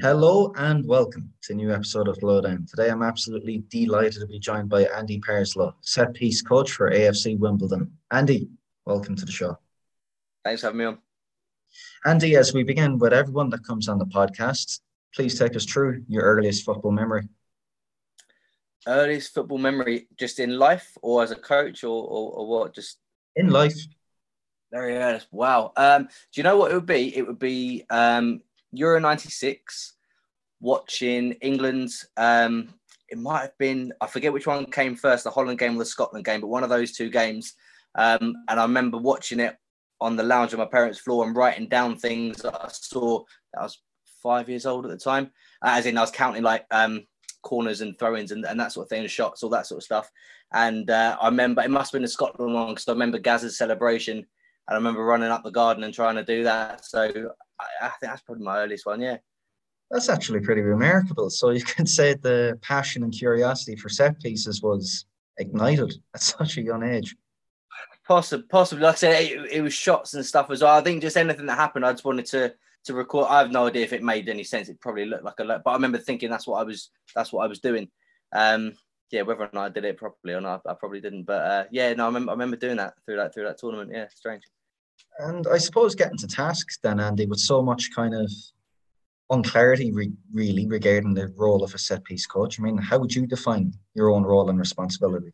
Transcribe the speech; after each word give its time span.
Hello 0.00 0.52
and 0.56 0.84
welcome 0.88 1.32
to 1.42 1.52
a 1.52 1.56
new 1.56 1.72
episode 1.72 2.08
of 2.08 2.20
Lowdown. 2.20 2.66
Today 2.68 2.90
I'm 2.90 3.04
absolutely 3.04 3.58
delighted 3.68 4.18
to 4.18 4.26
be 4.26 4.40
joined 4.40 4.68
by 4.68 4.86
Andy 4.86 5.20
Parslow, 5.20 5.72
set 5.82 6.12
piece 6.14 6.42
coach 6.42 6.72
for 6.72 6.90
AFC 6.90 7.38
Wimbledon. 7.38 7.92
Andy, 8.10 8.48
welcome 8.86 9.14
to 9.14 9.24
the 9.24 9.30
show. 9.30 9.56
Thanks 10.44 10.62
for 10.62 10.66
having 10.66 10.78
me 10.78 10.84
on. 10.86 10.98
Andy, 12.04 12.34
as 12.34 12.52
we 12.52 12.64
begin 12.64 12.98
with 12.98 13.12
everyone 13.12 13.50
that 13.50 13.64
comes 13.64 13.88
on 13.88 13.98
the 13.98 14.06
podcast, 14.06 14.80
please 15.14 15.38
take 15.38 15.54
us 15.54 15.64
through 15.64 16.02
your 16.08 16.24
earliest 16.24 16.64
football 16.64 16.90
memory. 16.90 17.28
Earliest 18.88 19.32
football 19.32 19.58
memory, 19.58 20.08
just 20.18 20.40
in 20.40 20.58
life 20.58 20.90
or 21.02 21.22
as 21.22 21.30
a 21.30 21.36
coach 21.36 21.84
or, 21.84 22.02
or, 22.02 22.32
or 22.32 22.46
what? 22.48 22.74
Just 22.74 22.98
in 23.36 23.48
life. 23.48 23.76
Very 24.72 24.96
early. 24.96 25.20
Wow. 25.30 25.72
Um, 25.76 26.08
do 26.32 26.40
you 26.40 26.42
know 26.42 26.56
what 26.56 26.72
it 26.72 26.74
would 26.74 26.84
be? 26.84 27.16
It 27.16 27.24
would 27.24 27.38
be 27.38 27.84
um, 27.90 28.40
Euro 28.76 29.00
96, 29.00 29.94
watching 30.60 31.32
England. 31.42 31.90
Um, 32.16 32.74
it 33.08 33.18
might 33.18 33.42
have 33.42 33.58
been, 33.58 33.92
I 34.00 34.06
forget 34.06 34.32
which 34.32 34.46
one 34.46 34.66
came 34.66 34.96
first, 34.96 35.24
the 35.24 35.30
Holland 35.30 35.58
game 35.58 35.76
or 35.76 35.78
the 35.78 35.84
Scotland 35.84 36.24
game, 36.24 36.40
but 36.40 36.48
one 36.48 36.64
of 36.64 36.70
those 36.70 36.92
two 36.92 37.10
games. 37.10 37.54
Um, 37.94 38.34
and 38.48 38.58
I 38.58 38.62
remember 38.62 38.98
watching 38.98 39.40
it 39.40 39.56
on 40.00 40.16
the 40.16 40.22
lounge 40.22 40.52
of 40.52 40.58
my 40.58 40.64
parents' 40.64 40.98
floor 40.98 41.26
and 41.26 41.36
writing 41.36 41.68
down 41.68 41.96
things 41.96 42.42
that 42.42 42.54
I 42.54 42.68
saw. 42.72 43.22
I 43.58 43.62
was 43.62 43.80
five 44.22 44.48
years 44.48 44.66
old 44.66 44.84
at 44.84 44.90
the 44.90 44.98
time, 44.98 45.30
as 45.62 45.86
in 45.86 45.96
I 45.96 46.00
was 46.00 46.10
counting 46.10 46.42
like 46.42 46.66
um, 46.70 47.06
corners 47.42 47.80
and 47.80 47.96
throw-ins 47.98 48.32
and, 48.32 48.44
and 48.44 48.58
that 48.58 48.72
sort 48.72 48.86
of 48.86 48.88
thing, 48.90 49.02
and 49.02 49.10
shots, 49.10 49.42
all 49.42 49.50
that 49.50 49.66
sort 49.66 49.78
of 49.78 49.84
stuff. 49.84 50.10
And 50.52 50.90
uh, 50.90 51.16
I 51.20 51.26
remember 51.26 51.62
it 51.62 51.70
must 51.70 51.92
have 51.92 51.98
been 51.98 52.02
the 52.02 52.08
Scotland 52.08 52.54
one 52.54 52.68
because 52.70 52.88
I 52.88 52.92
remember 52.92 53.18
Gazza's 53.18 53.58
celebration, 53.58 54.16
and 54.18 54.26
I 54.68 54.74
remember 54.74 55.04
running 55.04 55.30
up 55.30 55.44
the 55.44 55.50
garden 55.50 55.84
and 55.84 55.94
trying 55.94 56.16
to 56.16 56.24
do 56.24 56.42
that. 56.44 56.84
So 56.84 57.32
I, 57.60 57.86
I 57.86 57.88
think 57.88 58.12
that's 58.12 58.22
probably 58.22 58.44
my 58.44 58.58
earliest 58.58 58.86
one. 58.86 59.00
Yeah. 59.00 59.18
That's 59.90 60.08
actually 60.08 60.40
pretty 60.40 60.62
remarkable. 60.62 61.30
So 61.30 61.50
you 61.50 61.62
can 61.62 61.86
say 61.86 62.14
the 62.14 62.58
passion 62.62 63.02
and 63.02 63.12
curiosity 63.12 63.76
for 63.76 63.88
set 63.88 64.20
pieces 64.20 64.62
was 64.62 65.06
ignited 65.38 65.94
at 66.14 66.22
such 66.22 66.56
a 66.56 66.62
young 66.62 66.82
age. 66.82 67.14
Possibly, 68.06 68.46
possibly. 68.48 68.84
Like 68.84 68.94
I 68.94 68.98
said, 68.98 69.22
it, 69.22 69.52
it, 69.52 69.60
was 69.62 69.72
shots 69.72 70.14
and 70.14 70.24
stuff 70.24 70.50
as 70.50 70.62
well. 70.62 70.76
I 70.76 70.82
think 70.82 71.00
just 71.00 71.16
anything 71.16 71.46
that 71.46 71.56
happened, 71.56 71.86
I 71.86 71.92
just 71.92 72.04
wanted 72.04 72.26
to 72.26 72.54
to 72.84 72.94
record. 72.94 73.28
I 73.30 73.38
have 73.38 73.50
no 73.50 73.66
idea 73.66 73.82
if 73.82 73.94
it 73.94 74.02
made 74.02 74.28
any 74.28 74.44
sense. 74.44 74.68
It 74.68 74.80
probably 74.80 75.06
looked 75.06 75.24
like 75.24 75.40
a 75.40 75.44
lot, 75.44 75.62
but 75.64 75.70
I 75.70 75.74
remember 75.74 75.96
thinking 75.96 76.28
that's 76.28 76.46
what 76.46 76.60
I 76.60 76.64
was. 76.64 76.90
That's 77.14 77.32
what 77.32 77.44
I 77.44 77.46
was 77.46 77.60
doing. 77.60 77.88
Um, 78.32 78.74
yeah, 79.10 79.22
whether 79.22 79.44
or 79.44 79.50
not 79.54 79.64
I 79.64 79.68
did 79.70 79.84
it 79.84 79.96
properly 79.96 80.34
or 80.34 80.40
not, 80.42 80.62
I 80.66 80.74
probably 80.74 81.00
didn't. 81.00 81.22
But 81.24 81.46
uh, 81.46 81.64
yeah, 81.70 81.94
no, 81.94 82.04
I 82.04 82.06
remember, 82.08 82.32
I 82.32 82.34
remember 82.34 82.56
doing 82.56 82.76
that 82.76 82.94
through 83.06 83.16
that 83.16 83.32
through 83.32 83.44
that 83.44 83.58
tournament. 83.58 83.90
Yeah, 83.92 84.08
strange. 84.14 84.42
And 85.18 85.46
I 85.46 85.58
suppose 85.58 85.94
getting 85.94 86.18
to 86.18 86.26
tasks 86.26 86.78
then, 86.82 87.00
Andy, 87.00 87.26
with 87.26 87.38
so 87.38 87.62
much 87.62 87.90
kind 87.94 88.14
of 88.14 88.30
unclarity 89.30 89.92
re- 89.92 90.12
really 90.32 90.66
regarding 90.66 91.14
the 91.14 91.28
role 91.36 91.62
of 91.62 91.74
a 91.74 91.78
set 91.78 92.04
piece 92.04 92.26
coach. 92.26 92.58
I 92.58 92.62
mean, 92.62 92.76
how 92.78 92.98
would 92.98 93.14
you 93.14 93.26
define 93.26 93.72
your 93.94 94.10
own 94.10 94.24
role 94.24 94.50
and 94.50 94.58
responsibility? 94.58 95.32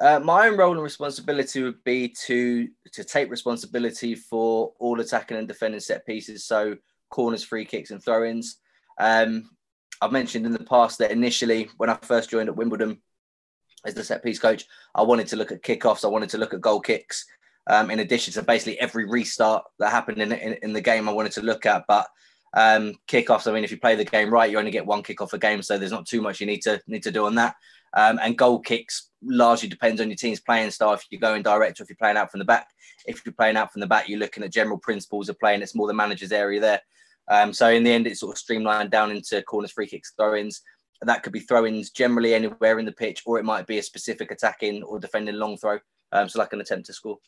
Uh, 0.00 0.18
my 0.18 0.48
own 0.48 0.56
role 0.56 0.72
and 0.72 0.82
responsibility 0.82 1.62
would 1.62 1.82
be 1.84 2.08
to 2.08 2.68
to 2.92 3.04
take 3.04 3.30
responsibility 3.30 4.14
for 4.14 4.72
all 4.80 4.98
attacking 5.00 5.36
and 5.36 5.46
defending 5.46 5.80
set 5.80 6.04
pieces, 6.06 6.44
so 6.44 6.76
corners, 7.10 7.44
free 7.44 7.64
kicks, 7.64 7.90
and 7.90 8.02
throw-ins. 8.02 8.56
Um, 8.98 9.50
I've 10.00 10.10
mentioned 10.10 10.46
in 10.46 10.52
the 10.52 10.64
past 10.64 10.98
that 10.98 11.12
initially, 11.12 11.70
when 11.76 11.90
I 11.90 11.98
first 12.02 12.30
joined 12.30 12.48
at 12.48 12.56
Wimbledon 12.56 13.00
as 13.86 13.94
the 13.94 14.02
set 14.02 14.24
piece 14.24 14.38
coach, 14.38 14.64
I 14.94 15.02
wanted 15.02 15.28
to 15.28 15.36
look 15.36 15.52
at 15.52 15.62
kickoffs, 15.62 16.04
I 16.04 16.08
wanted 16.08 16.30
to 16.30 16.38
look 16.38 16.54
at 16.54 16.60
goal 16.60 16.80
kicks, 16.80 17.24
um, 17.68 17.90
in 17.90 18.00
addition 18.00 18.32
to 18.34 18.42
basically 18.42 18.78
every 18.80 19.08
restart 19.08 19.64
that 19.78 19.90
happened 19.90 20.20
in, 20.20 20.32
in, 20.32 20.54
in 20.62 20.72
the 20.72 20.80
game, 20.80 21.08
I 21.08 21.12
wanted 21.12 21.32
to 21.32 21.42
look 21.42 21.66
at. 21.66 21.84
But 21.86 22.06
um, 22.54 22.94
kickoffs, 23.08 23.46
I 23.46 23.52
mean, 23.52 23.64
if 23.64 23.70
you 23.70 23.78
play 23.78 23.94
the 23.94 24.04
game 24.04 24.30
right, 24.30 24.50
you 24.50 24.58
only 24.58 24.70
get 24.70 24.86
one 24.86 25.02
kickoff 25.02 25.32
a 25.32 25.38
game, 25.38 25.62
so 25.62 25.78
there's 25.78 25.92
not 25.92 26.06
too 26.06 26.20
much 26.20 26.40
you 26.40 26.46
need 26.46 26.62
to 26.62 26.80
need 26.86 27.02
to 27.04 27.12
do 27.12 27.26
on 27.26 27.34
that. 27.36 27.54
Um, 27.94 28.18
and 28.22 28.38
goal 28.38 28.58
kicks 28.58 29.10
largely 29.22 29.68
depends 29.68 30.00
on 30.00 30.08
your 30.08 30.16
team's 30.16 30.40
playing 30.40 30.70
style. 30.70 30.94
If 30.94 31.06
you're 31.10 31.20
going 31.20 31.42
direct 31.42 31.78
or 31.78 31.82
if 31.82 31.90
you're 31.90 31.96
playing 31.96 32.16
out 32.16 32.30
from 32.30 32.38
the 32.38 32.44
back. 32.44 32.68
If 33.06 33.22
you're 33.24 33.34
playing 33.34 33.56
out 33.56 33.72
from 33.72 33.80
the 33.80 33.86
back, 33.86 34.08
you're 34.08 34.18
looking 34.18 34.44
at 34.44 34.52
general 34.52 34.78
principles 34.78 35.28
of 35.28 35.38
playing. 35.38 35.62
It's 35.62 35.74
more 35.74 35.88
the 35.88 35.94
manager's 35.94 36.32
area 36.32 36.60
there. 36.60 36.80
Um, 37.28 37.52
so 37.52 37.68
in 37.68 37.84
the 37.84 37.92
end, 37.92 38.06
it's 38.06 38.20
sort 38.20 38.34
of 38.34 38.38
streamlined 38.38 38.90
down 38.90 39.10
into 39.10 39.42
corners, 39.42 39.72
free 39.72 39.86
kicks, 39.86 40.12
throw-ins. 40.16 40.62
That 41.02 41.22
could 41.22 41.32
be 41.32 41.40
throw-ins 41.40 41.90
generally 41.90 42.32
anywhere 42.32 42.78
in 42.78 42.86
the 42.86 42.92
pitch, 42.92 43.22
or 43.26 43.38
it 43.38 43.44
might 43.44 43.66
be 43.66 43.78
a 43.78 43.82
specific 43.82 44.30
attacking 44.30 44.82
or 44.84 44.98
defending 44.98 45.34
long 45.34 45.56
throw. 45.56 45.78
Um, 46.12 46.28
so 46.28 46.38
like 46.38 46.52
an 46.52 46.60
attempt 46.60 46.86
to 46.86 46.92
score. 46.92 47.18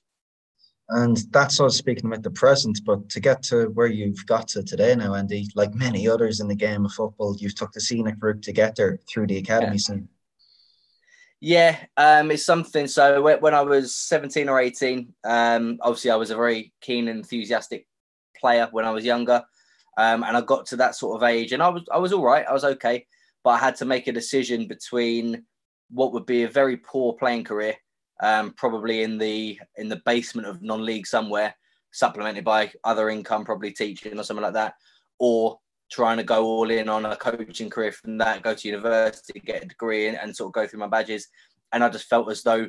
And 0.90 1.16
that's 1.30 1.60
us 1.60 1.76
speaking 1.76 2.06
about 2.06 2.22
the 2.22 2.30
present, 2.30 2.80
but 2.84 3.08
to 3.10 3.20
get 3.20 3.42
to 3.44 3.66
where 3.70 3.86
you've 3.86 4.26
got 4.26 4.48
to 4.48 4.62
today 4.62 4.94
now, 4.94 5.14
Andy, 5.14 5.48
like 5.54 5.74
many 5.74 6.06
others 6.06 6.40
in 6.40 6.48
the 6.48 6.54
game 6.54 6.84
of 6.84 6.92
football, 6.92 7.36
you've 7.38 7.54
took 7.54 7.72
the 7.72 7.80
scenic 7.80 8.16
route 8.20 8.42
to 8.42 8.52
get 8.52 8.76
there 8.76 8.98
through 9.08 9.28
the 9.28 9.38
academy 9.38 9.76
yeah. 9.76 9.78
scene. 9.78 10.08
Yeah, 11.40 11.78
um, 11.96 12.30
it's 12.30 12.44
something. 12.44 12.86
So 12.86 13.22
when 13.38 13.54
I 13.54 13.62
was 13.62 13.94
17 13.94 14.48
or 14.48 14.60
18, 14.60 15.14
um, 15.24 15.78
obviously 15.80 16.10
I 16.10 16.16
was 16.16 16.30
a 16.30 16.36
very 16.36 16.72
keen 16.80 17.08
and 17.08 17.18
enthusiastic 17.18 17.86
player 18.38 18.68
when 18.70 18.84
I 18.84 18.90
was 18.90 19.04
younger. 19.04 19.42
Um, 19.96 20.22
and 20.24 20.36
I 20.36 20.40
got 20.42 20.66
to 20.66 20.76
that 20.76 20.96
sort 20.96 21.16
of 21.16 21.22
age 21.22 21.52
and 21.52 21.62
I 21.62 21.68
was, 21.68 21.84
I 21.92 21.98
was 21.98 22.12
all 22.12 22.24
right. 22.24 22.46
I 22.46 22.52
was 22.52 22.64
okay. 22.64 23.06
But 23.42 23.50
I 23.50 23.58
had 23.58 23.76
to 23.76 23.84
make 23.84 24.06
a 24.06 24.12
decision 24.12 24.68
between 24.68 25.44
what 25.90 26.12
would 26.12 26.26
be 26.26 26.42
a 26.42 26.48
very 26.48 26.76
poor 26.76 27.12
playing 27.12 27.44
career 27.44 27.76
um, 28.20 28.52
probably 28.52 29.02
in 29.02 29.18
the 29.18 29.58
in 29.76 29.88
the 29.88 30.02
basement 30.04 30.46
of 30.46 30.62
non-league 30.62 31.06
somewhere, 31.06 31.54
supplemented 31.92 32.44
by 32.44 32.72
other 32.84 33.10
income, 33.10 33.44
probably 33.44 33.72
teaching 33.72 34.18
or 34.18 34.22
something 34.22 34.42
like 34.42 34.54
that, 34.54 34.74
or 35.18 35.58
trying 35.90 36.16
to 36.16 36.24
go 36.24 36.44
all 36.44 36.70
in 36.70 36.88
on 36.88 37.06
a 37.06 37.16
coaching 37.16 37.70
career 37.70 37.92
from 37.92 38.18
that, 38.18 38.42
go 38.42 38.54
to 38.54 38.68
university, 38.68 39.40
get 39.40 39.64
a 39.64 39.66
degree, 39.66 40.08
and, 40.08 40.18
and 40.18 40.34
sort 40.34 40.48
of 40.48 40.52
go 40.52 40.66
through 40.66 40.80
my 40.80 40.86
badges. 40.86 41.28
And 41.72 41.84
I 41.84 41.88
just 41.88 42.08
felt 42.08 42.30
as 42.30 42.42
though 42.42 42.68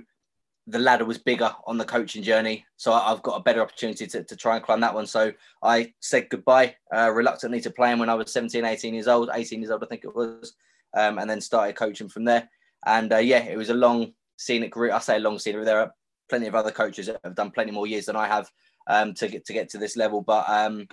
the 0.67 0.79
ladder 0.79 1.05
was 1.05 1.19
bigger 1.19 1.51
on 1.67 1.78
the 1.78 1.85
coaching 1.85 2.23
journey. 2.23 2.66
So 2.78 2.91
I've 2.91 3.22
got 3.22 3.39
a 3.39 3.44
better 3.44 3.61
opportunity 3.61 4.07
to, 4.07 4.23
to 4.23 4.35
try 4.35 4.55
and 4.55 4.66
climb 4.66 4.79
that 4.81 4.94
one. 4.94 5.05
So 5.05 5.31
I 5.61 5.94
said 6.00 6.29
goodbye 6.29 6.75
uh, 6.95 7.11
reluctantly 7.11 7.61
to 7.61 7.69
playing 7.69 8.00
when 8.00 8.09
I 8.09 8.16
was 8.16 8.34
17, 8.34 8.66
18 8.66 8.94
years 8.94 9.07
old, 9.07 9.29
18 9.34 9.59
years 9.59 9.72
old, 9.72 9.84
I 9.84 9.88
think 9.88 10.03
it 10.03 10.16
was, 10.16 10.53
um, 10.95 11.19
and 11.19 11.29
then 11.29 11.39
started 11.39 11.75
coaching 11.75 12.09
from 12.09 12.23
there. 12.23 12.50
And 12.85 13.13
uh, 13.13 13.17
yeah, 13.17 13.44
it 13.44 13.57
was 13.57 13.69
a 13.69 13.75
long, 13.75 14.13
scenic 14.38 14.75
route. 14.75 14.94
I 14.94 15.00
say 15.00 15.19
long 15.19 15.40
scenic. 15.40 15.66
There 15.66 15.79
are 15.79 15.94
plenty 16.29 16.47
of 16.47 16.56
other 16.56 16.72
coaches 16.72 17.07
that 17.07 17.19
have 17.23 17.35
done 17.35 17.51
plenty 17.51 17.72
more 17.72 17.88
years 17.88 18.06
than 18.06 18.16
I 18.16 18.28
have 18.28 18.50
um, 18.88 19.13
to 19.16 19.28
get 19.28 19.46
to 19.46 19.53
get 19.53 19.69
to 19.69 19.78
this 19.78 19.96
level. 19.96 20.22
But 20.22 20.47
um, 20.47 20.88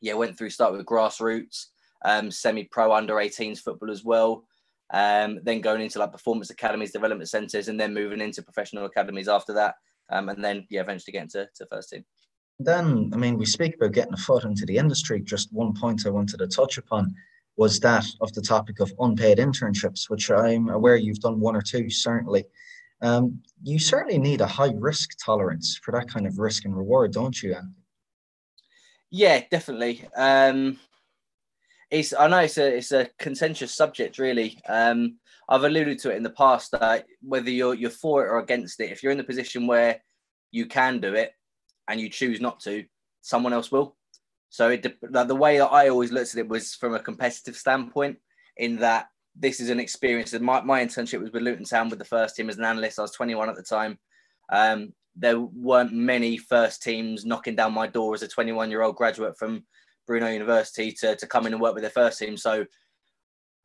yeah, 0.00 0.14
went 0.14 0.36
through 0.36 0.50
start 0.50 0.72
with 0.72 0.86
grassroots, 0.86 1.66
um, 2.04 2.30
semi-pro 2.30 2.92
under 2.92 3.14
18s 3.14 3.58
football 3.58 3.90
as 3.90 4.04
well. 4.04 4.44
Um, 4.92 5.40
then 5.42 5.60
going 5.60 5.80
into 5.80 5.98
like 5.98 6.12
performance 6.12 6.50
academies, 6.50 6.92
development 6.92 7.28
centres, 7.28 7.68
and 7.68 7.80
then 7.80 7.94
moving 7.94 8.20
into 8.20 8.42
professional 8.42 8.84
academies 8.84 9.28
after 9.28 9.52
that. 9.54 9.76
Um, 10.10 10.28
and 10.28 10.44
then 10.44 10.66
yeah, 10.68 10.82
eventually 10.82 11.12
getting 11.12 11.30
to, 11.30 11.48
to 11.56 11.66
first 11.66 11.90
team. 11.90 12.04
Then, 12.60 13.10
I 13.12 13.16
mean, 13.16 13.36
we 13.36 13.46
speak 13.46 13.74
about 13.74 13.92
getting 13.92 14.12
a 14.12 14.18
foot 14.18 14.44
into 14.44 14.64
the 14.64 14.76
industry. 14.76 15.20
Just 15.20 15.52
one 15.52 15.74
point 15.74 16.06
I 16.06 16.10
wanted 16.10 16.38
to 16.38 16.46
touch 16.46 16.78
upon 16.78 17.14
was 17.56 17.80
that 17.80 18.04
of 18.20 18.32
the 18.32 18.42
topic 18.42 18.80
of 18.80 18.92
unpaid 18.98 19.38
internships, 19.38 20.10
which 20.10 20.30
I'm 20.30 20.68
aware 20.68 20.96
you've 20.96 21.20
done 21.20 21.40
one 21.40 21.56
or 21.56 21.62
two, 21.62 21.88
certainly. 21.88 22.44
Um, 23.00 23.42
you 23.62 23.78
certainly 23.78 24.18
need 24.18 24.40
a 24.40 24.46
high 24.46 24.72
risk 24.74 25.10
tolerance 25.24 25.78
for 25.82 25.92
that 25.92 26.08
kind 26.08 26.26
of 26.26 26.38
risk 26.38 26.64
and 26.64 26.76
reward, 26.76 27.12
don't 27.12 27.40
you, 27.42 27.54
Andy? 27.54 27.68
Yeah, 29.10 29.42
definitely. 29.50 30.04
Um, 30.16 30.78
it's 31.90 32.12
I 32.12 32.26
know 32.26 32.38
it's 32.38 32.58
a 32.58 32.76
it's 32.76 32.92
a 32.92 33.08
contentious 33.18 33.72
subject, 33.72 34.18
really. 34.18 34.58
Um, 34.68 35.18
I've 35.48 35.64
alluded 35.64 35.98
to 36.00 36.10
it 36.10 36.16
in 36.16 36.22
the 36.22 36.30
past 36.30 36.72
that 36.72 37.06
whether 37.22 37.50
you're 37.50 37.74
you're 37.74 37.90
for 37.90 38.24
it 38.24 38.30
or 38.30 38.38
against 38.38 38.80
it, 38.80 38.90
if 38.90 39.02
you're 39.02 39.12
in 39.12 39.18
the 39.18 39.24
position 39.24 39.66
where 39.66 40.02
you 40.50 40.66
can 40.66 41.00
do 41.00 41.14
it 41.14 41.32
and 41.86 42.00
you 42.00 42.08
choose 42.08 42.40
not 42.40 42.58
to, 42.60 42.84
someone 43.20 43.52
else 43.52 43.70
will. 43.70 43.96
So 44.54 44.68
it 44.68 44.86
like 45.10 45.26
the 45.26 45.34
way 45.34 45.58
that 45.58 45.72
I 45.72 45.88
always 45.88 46.12
looked 46.12 46.32
at 46.32 46.38
it 46.38 46.48
was 46.48 46.76
from 46.76 46.94
a 46.94 47.00
competitive 47.00 47.56
standpoint, 47.56 48.18
in 48.56 48.76
that 48.76 49.08
this 49.34 49.58
is 49.58 49.68
an 49.68 49.80
experience. 49.80 50.32
And 50.32 50.44
my, 50.44 50.60
my 50.60 50.80
internship 50.80 51.20
was 51.20 51.32
with 51.32 51.42
Luton 51.42 51.64
Town 51.64 51.88
with 51.88 51.98
the 51.98 52.04
first 52.04 52.36
team 52.36 52.48
as 52.48 52.56
an 52.56 52.64
analyst. 52.64 53.00
I 53.00 53.02
was 53.02 53.10
21 53.10 53.48
at 53.48 53.56
the 53.56 53.64
time. 53.64 53.98
Um, 54.52 54.92
there 55.16 55.40
weren't 55.40 55.92
many 55.92 56.36
first 56.36 56.84
teams 56.84 57.24
knocking 57.24 57.56
down 57.56 57.74
my 57.74 57.88
door 57.88 58.14
as 58.14 58.22
a 58.22 58.28
21 58.28 58.70
year 58.70 58.82
old 58.82 58.94
graduate 58.94 59.36
from 59.36 59.64
Brunel 60.06 60.30
University 60.30 60.92
to, 61.00 61.16
to 61.16 61.26
come 61.26 61.48
in 61.48 61.52
and 61.52 61.60
work 61.60 61.74
with 61.74 61.82
their 61.82 61.90
first 61.90 62.20
team. 62.20 62.36
So 62.36 62.64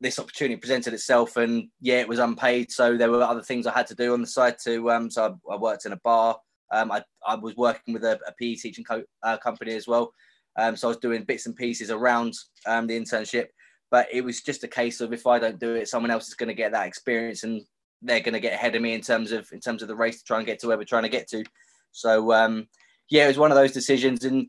this 0.01 0.17
opportunity 0.17 0.55
presented 0.55 0.95
itself, 0.95 1.37
and 1.37 1.67
yeah, 1.81 1.99
it 1.99 2.07
was 2.07 2.17
unpaid. 2.17 2.71
So 2.71 2.97
there 2.97 3.11
were 3.11 3.21
other 3.21 3.43
things 3.43 3.67
I 3.67 3.73
had 3.73 3.85
to 3.87 3.95
do 3.95 4.13
on 4.13 4.21
the 4.21 4.27
side 4.27 4.55
too. 4.59 4.89
Um, 4.89 5.11
so 5.11 5.37
I, 5.49 5.53
I 5.53 5.55
worked 5.55 5.85
in 5.85 5.91
a 5.91 5.97
bar. 6.03 6.39
Um, 6.71 6.91
I, 6.91 7.03
I 7.27 7.35
was 7.35 7.55
working 7.55 7.93
with 7.93 8.03
a, 8.03 8.19
a 8.25 8.31
PE 8.39 8.55
teaching 8.55 8.83
co- 8.83 9.03
uh, 9.21 9.37
company 9.37 9.75
as 9.75 9.85
well. 9.85 10.15
Um, 10.57 10.75
so 10.75 10.87
I 10.87 10.89
was 10.89 10.97
doing 10.97 11.23
bits 11.23 11.45
and 11.45 11.55
pieces 11.55 11.91
around 11.91 12.33
um, 12.65 12.87
the 12.87 12.99
internship, 12.99 13.47
but 13.91 14.07
it 14.11 14.21
was 14.21 14.41
just 14.41 14.63
a 14.63 14.67
case 14.67 15.01
of 15.01 15.13
if 15.13 15.25
I 15.25 15.39
don't 15.39 15.59
do 15.59 15.75
it, 15.75 15.87
someone 15.87 16.11
else 16.11 16.27
is 16.27 16.35
going 16.35 16.49
to 16.49 16.53
get 16.53 16.71
that 16.71 16.87
experience 16.87 17.43
and 17.43 17.61
they're 18.01 18.19
going 18.19 18.33
to 18.33 18.39
get 18.39 18.53
ahead 18.53 18.75
of 18.75 18.81
me 18.81 18.93
in 18.93 19.01
terms 19.01 19.31
of 19.31 19.51
in 19.51 19.59
terms 19.59 19.81
of 19.81 19.87
the 19.87 19.95
race 19.95 20.19
to 20.19 20.23
try 20.23 20.37
and 20.37 20.45
get 20.45 20.59
to 20.59 20.67
where 20.67 20.77
we're 20.77 20.83
trying 20.83 21.03
to 21.03 21.09
get 21.09 21.27
to. 21.29 21.43
So 21.91 22.31
um, 22.33 22.67
yeah, 23.09 23.25
it 23.25 23.29
was 23.29 23.37
one 23.37 23.51
of 23.51 23.57
those 23.57 23.71
decisions, 23.71 24.23
and 24.23 24.47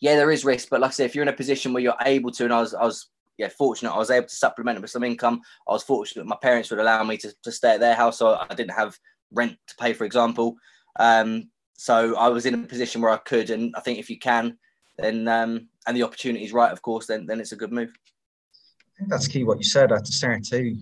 yeah, 0.00 0.16
there 0.16 0.30
is 0.30 0.44
risk, 0.44 0.68
but 0.70 0.80
like 0.80 0.90
I 0.90 0.92
said, 0.92 1.06
if 1.06 1.14
you're 1.14 1.22
in 1.22 1.28
a 1.28 1.32
position 1.32 1.72
where 1.72 1.82
you're 1.82 1.94
able 2.04 2.30
to, 2.32 2.44
and 2.44 2.52
I 2.52 2.60
was, 2.60 2.74
I 2.74 2.84
was 2.84 3.08
yeah, 3.38 3.48
fortunate. 3.48 3.92
I 3.92 3.98
was 3.98 4.10
able 4.10 4.28
to 4.28 4.34
supplement 4.34 4.78
it 4.78 4.82
with 4.82 4.90
some 4.90 5.04
income. 5.04 5.40
I 5.68 5.72
was 5.72 5.82
fortunate 5.82 6.26
my 6.26 6.36
parents 6.40 6.70
would 6.70 6.80
allow 6.80 7.02
me 7.04 7.16
to, 7.18 7.32
to 7.42 7.52
stay 7.52 7.74
at 7.74 7.80
their 7.80 7.94
house, 7.94 8.18
so 8.18 8.38
I 8.48 8.54
didn't 8.54 8.72
have 8.72 8.98
rent 9.32 9.56
to 9.68 9.74
pay, 9.76 9.92
for 9.92 10.04
example. 10.04 10.56
Um, 10.98 11.50
so 11.74 12.16
I 12.16 12.28
was 12.28 12.46
in 12.46 12.54
a 12.54 12.58
position 12.58 13.00
where 13.00 13.12
I 13.12 13.18
could, 13.18 13.50
and 13.50 13.74
I 13.76 13.80
think 13.80 13.98
if 13.98 14.08
you 14.10 14.18
can, 14.18 14.58
then 14.98 15.28
um, 15.28 15.68
and 15.86 15.96
the 15.96 16.02
opportunity 16.02 16.44
is 16.44 16.52
right, 16.52 16.72
of 16.72 16.82
course, 16.82 17.06
then 17.06 17.26
then 17.26 17.40
it's 17.40 17.52
a 17.52 17.56
good 17.56 17.72
move. 17.72 17.92
I 17.92 18.98
think 18.98 19.10
that's 19.10 19.28
key 19.28 19.44
what 19.44 19.58
you 19.58 19.64
said 19.64 19.92
at 19.92 20.04
the 20.04 20.12
start 20.12 20.44
too. 20.44 20.76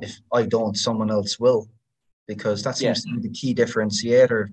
If 0.00 0.18
I 0.32 0.44
don't, 0.44 0.76
someone 0.76 1.10
else 1.10 1.38
will, 1.38 1.68
because 2.26 2.62
that 2.62 2.76
seems 2.76 3.04
yeah. 3.04 3.14
to 3.14 3.20
be 3.20 3.28
the 3.28 3.34
key 3.34 3.54
differentiator 3.54 4.48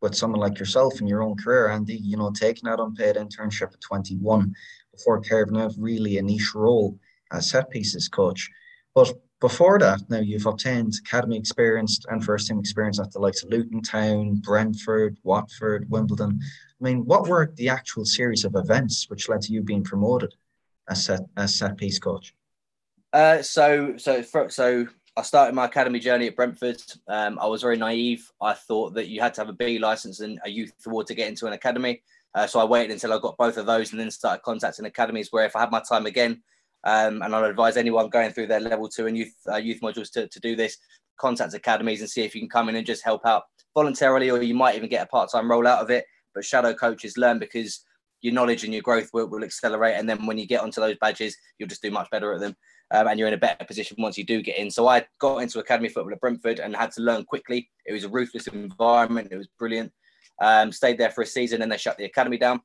with 0.00 0.14
someone 0.14 0.40
like 0.40 0.58
yourself 0.58 1.00
in 1.00 1.06
your 1.06 1.22
own 1.22 1.36
career, 1.36 1.68
Andy. 1.68 1.96
You 1.96 2.16
know, 2.16 2.30
taking 2.30 2.68
that 2.68 2.80
unpaid 2.80 3.16
internship 3.16 3.74
at 3.74 3.80
21 3.80 4.54
before 4.92 5.20
carving 5.20 5.58
out 5.58 5.74
really 5.78 6.18
a 6.18 6.22
niche 6.22 6.54
role 6.54 6.98
as 7.32 7.50
set 7.50 7.70
pieces 7.70 8.08
coach. 8.08 8.50
But 8.94 9.12
before 9.40 9.78
that, 9.78 10.02
now 10.08 10.18
you've 10.18 10.46
obtained 10.46 10.94
academy 11.00 11.38
experience 11.38 12.00
and 12.08 12.24
first 12.24 12.48
team 12.48 12.58
experience 12.58 12.98
at 12.98 13.12
the 13.12 13.20
likes 13.20 13.44
of 13.44 13.50
Luton 13.50 13.82
Town, 13.82 14.36
Brentford, 14.36 15.16
Watford, 15.22 15.88
Wimbledon. 15.90 16.40
I 16.42 16.84
mean, 16.84 17.04
what 17.04 17.28
were 17.28 17.52
the 17.56 17.68
actual 17.68 18.04
series 18.04 18.44
of 18.44 18.56
events 18.56 19.08
which 19.08 19.28
led 19.28 19.42
to 19.42 19.52
you 19.52 19.62
being 19.62 19.84
promoted 19.84 20.34
as 20.88 21.04
set 21.04 21.20
as 21.36 21.54
set 21.54 21.76
piece 21.76 21.98
coach? 21.98 22.34
Uh, 23.12 23.42
so 23.42 23.96
so 23.96 24.22
so 24.22 24.86
I 25.16 25.22
started 25.22 25.54
my 25.54 25.66
academy 25.66 25.98
journey 25.98 26.28
at 26.28 26.36
Brentford. 26.36 26.82
Um, 27.06 27.38
I 27.40 27.46
was 27.46 27.62
very 27.62 27.76
naive. 27.76 28.30
I 28.40 28.54
thought 28.54 28.94
that 28.94 29.08
you 29.08 29.20
had 29.20 29.34
to 29.34 29.40
have 29.40 29.48
a 29.48 29.52
B 29.52 29.78
license 29.78 30.20
and 30.20 30.38
a 30.44 30.50
youth 30.50 30.72
award 30.86 31.06
to 31.08 31.14
get 31.14 31.28
into 31.28 31.46
an 31.46 31.52
academy. 31.52 32.02
Uh, 32.34 32.46
so 32.46 32.60
I 32.60 32.64
waited 32.64 32.92
until 32.92 33.12
I 33.12 33.18
got 33.18 33.36
both 33.36 33.56
of 33.56 33.66
those 33.66 33.90
and 33.90 34.00
then 34.00 34.10
started 34.10 34.42
contacting 34.42 34.84
academies 34.84 35.28
where 35.30 35.46
if 35.46 35.56
I 35.56 35.60
had 35.60 35.70
my 35.70 35.80
time 35.80 36.06
again, 36.06 36.42
um, 36.84 37.22
and 37.22 37.34
I'd 37.34 37.50
advise 37.50 37.76
anyone 37.76 38.08
going 38.08 38.30
through 38.32 38.46
their 38.46 38.60
level 38.60 38.88
two 38.88 39.06
and 39.06 39.16
youth 39.16 39.34
uh, 39.50 39.56
youth 39.56 39.80
modules 39.80 40.10
to, 40.12 40.28
to 40.28 40.40
do 40.40 40.56
this, 40.56 40.76
contact 41.18 41.54
academies 41.54 42.00
and 42.00 42.10
see 42.10 42.22
if 42.22 42.34
you 42.34 42.40
can 42.40 42.48
come 42.48 42.68
in 42.68 42.76
and 42.76 42.86
just 42.86 43.04
help 43.04 43.26
out 43.26 43.44
voluntarily, 43.74 44.30
or 44.30 44.42
you 44.42 44.54
might 44.54 44.76
even 44.76 44.88
get 44.88 45.04
a 45.04 45.06
part 45.06 45.30
time 45.30 45.50
role 45.50 45.66
out 45.66 45.82
of 45.82 45.90
it. 45.90 46.04
But 46.34 46.44
shadow 46.44 46.74
coaches 46.74 47.16
learn 47.16 47.38
because 47.38 47.84
your 48.20 48.34
knowledge 48.34 48.64
and 48.64 48.72
your 48.72 48.82
growth 48.82 49.10
will, 49.12 49.28
will 49.28 49.44
accelerate. 49.44 49.96
And 49.96 50.08
then 50.08 50.26
when 50.26 50.38
you 50.38 50.46
get 50.46 50.60
onto 50.60 50.80
those 50.80 50.96
badges, 51.00 51.36
you'll 51.58 51.68
just 51.68 51.82
do 51.82 51.90
much 51.90 52.10
better 52.10 52.32
at 52.32 52.40
them. 52.40 52.56
Um, 52.90 53.06
and 53.06 53.18
you're 53.18 53.28
in 53.28 53.34
a 53.34 53.38
better 53.38 53.64
position 53.64 53.96
once 54.00 54.16
you 54.16 54.24
do 54.24 54.42
get 54.42 54.56
in. 54.56 54.70
So 54.70 54.88
I 54.88 55.06
got 55.20 55.38
into 55.38 55.58
academy 55.58 55.88
football 55.88 56.12
at 56.12 56.20
Brentford 56.20 56.58
and 56.58 56.74
had 56.74 56.90
to 56.92 57.02
learn 57.02 57.24
quickly. 57.24 57.68
It 57.84 57.92
was 57.92 58.04
a 58.04 58.08
ruthless 58.08 58.46
environment. 58.46 59.28
It 59.30 59.36
was 59.36 59.48
brilliant. 59.58 59.92
Um, 60.40 60.72
stayed 60.72 60.98
there 60.98 61.10
for 61.10 61.22
a 61.22 61.26
season 61.26 61.62
and 61.62 61.70
they 61.70 61.76
shut 61.76 61.98
the 61.98 62.06
academy 62.06 62.38
down. 62.38 62.60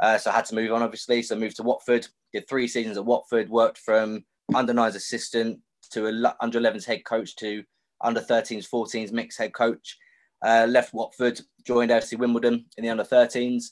Uh, 0.00 0.18
so 0.18 0.30
I 0.30 0.34
had 0.34 0.44
to 0.46 0.54
move 0.54 0.72
on, 0.72 0.82
obviously. 0.82 1.22
So 1.22 1.36
I 1.36 1.38
moved 1.38 1.56
to 1.56 1.62
Watford, 1.62 2.06
did 2.32 2.48
three 2.48 2.68
seasons 2.68 2.96
at 2.96 3.04
Watford, 3.04 3.48
worked 3.48 3.78
from 3.78 4.24
under 4.54 4.72
nines 4.72 4.96
assistant 4.96 5.60
to 5.90 6.06
under 6.40 6.60
11s 6.60 6.84
head 6.84 7.04
coach 7.04 7.36
to 7.36 7.62
under 8.00 8.20
13s, 8.20 8.68
14s 8.68 9.12
mixed 9.12 9.38
head 9.38 9.54
coach. 9.54 9.98
Uh, 10.44 10.66
left 10.68 10.92
Watford, 10.92 11.40
joined 11.64 11.90
FC 11.90 12.18
Wimbledon 12.18 12.66
in 12.76 12.84
the 12.84 12.90
under 12.90 13.04
13s. 13.04 13.66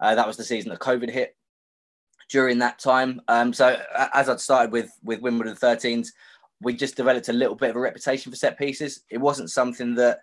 Uh, 0.00 0.14
that 0.14 0.26
was 0.26 0.36
the 0.36 0.44
season 0.44 0.70
that 0.70 0.80
COVID 0.80 1.10
hit. 1.10 1.36
During 2.30 2.58
that 2.60 2.78
time, 2.78 3.20
um, 3.28 3.52
so 3.52 3.76
as 4.14 4.30
I'd 4.30 4.40
started 4.40 4.72
with 4.72 4.90
with 5.02 5.20
Wimbledon 5.20 5.54
13s, 5.54 6.08
we 6.62 6.72
just 6.72 6.96
developed 6.96 7.28
a 7.28 7.32
little 7.32 7.56
bit 7.56 7.70
of 7.70 7.76
a 7.76 7.80
reputation 7.80 8.32
for 8.32 8.36
set 8.36 8.58
pieces. 8.58 9.02
It 9.10 9.18
wasn't 9.18 9.50
something 9.50 9.94
that 9.96 10.20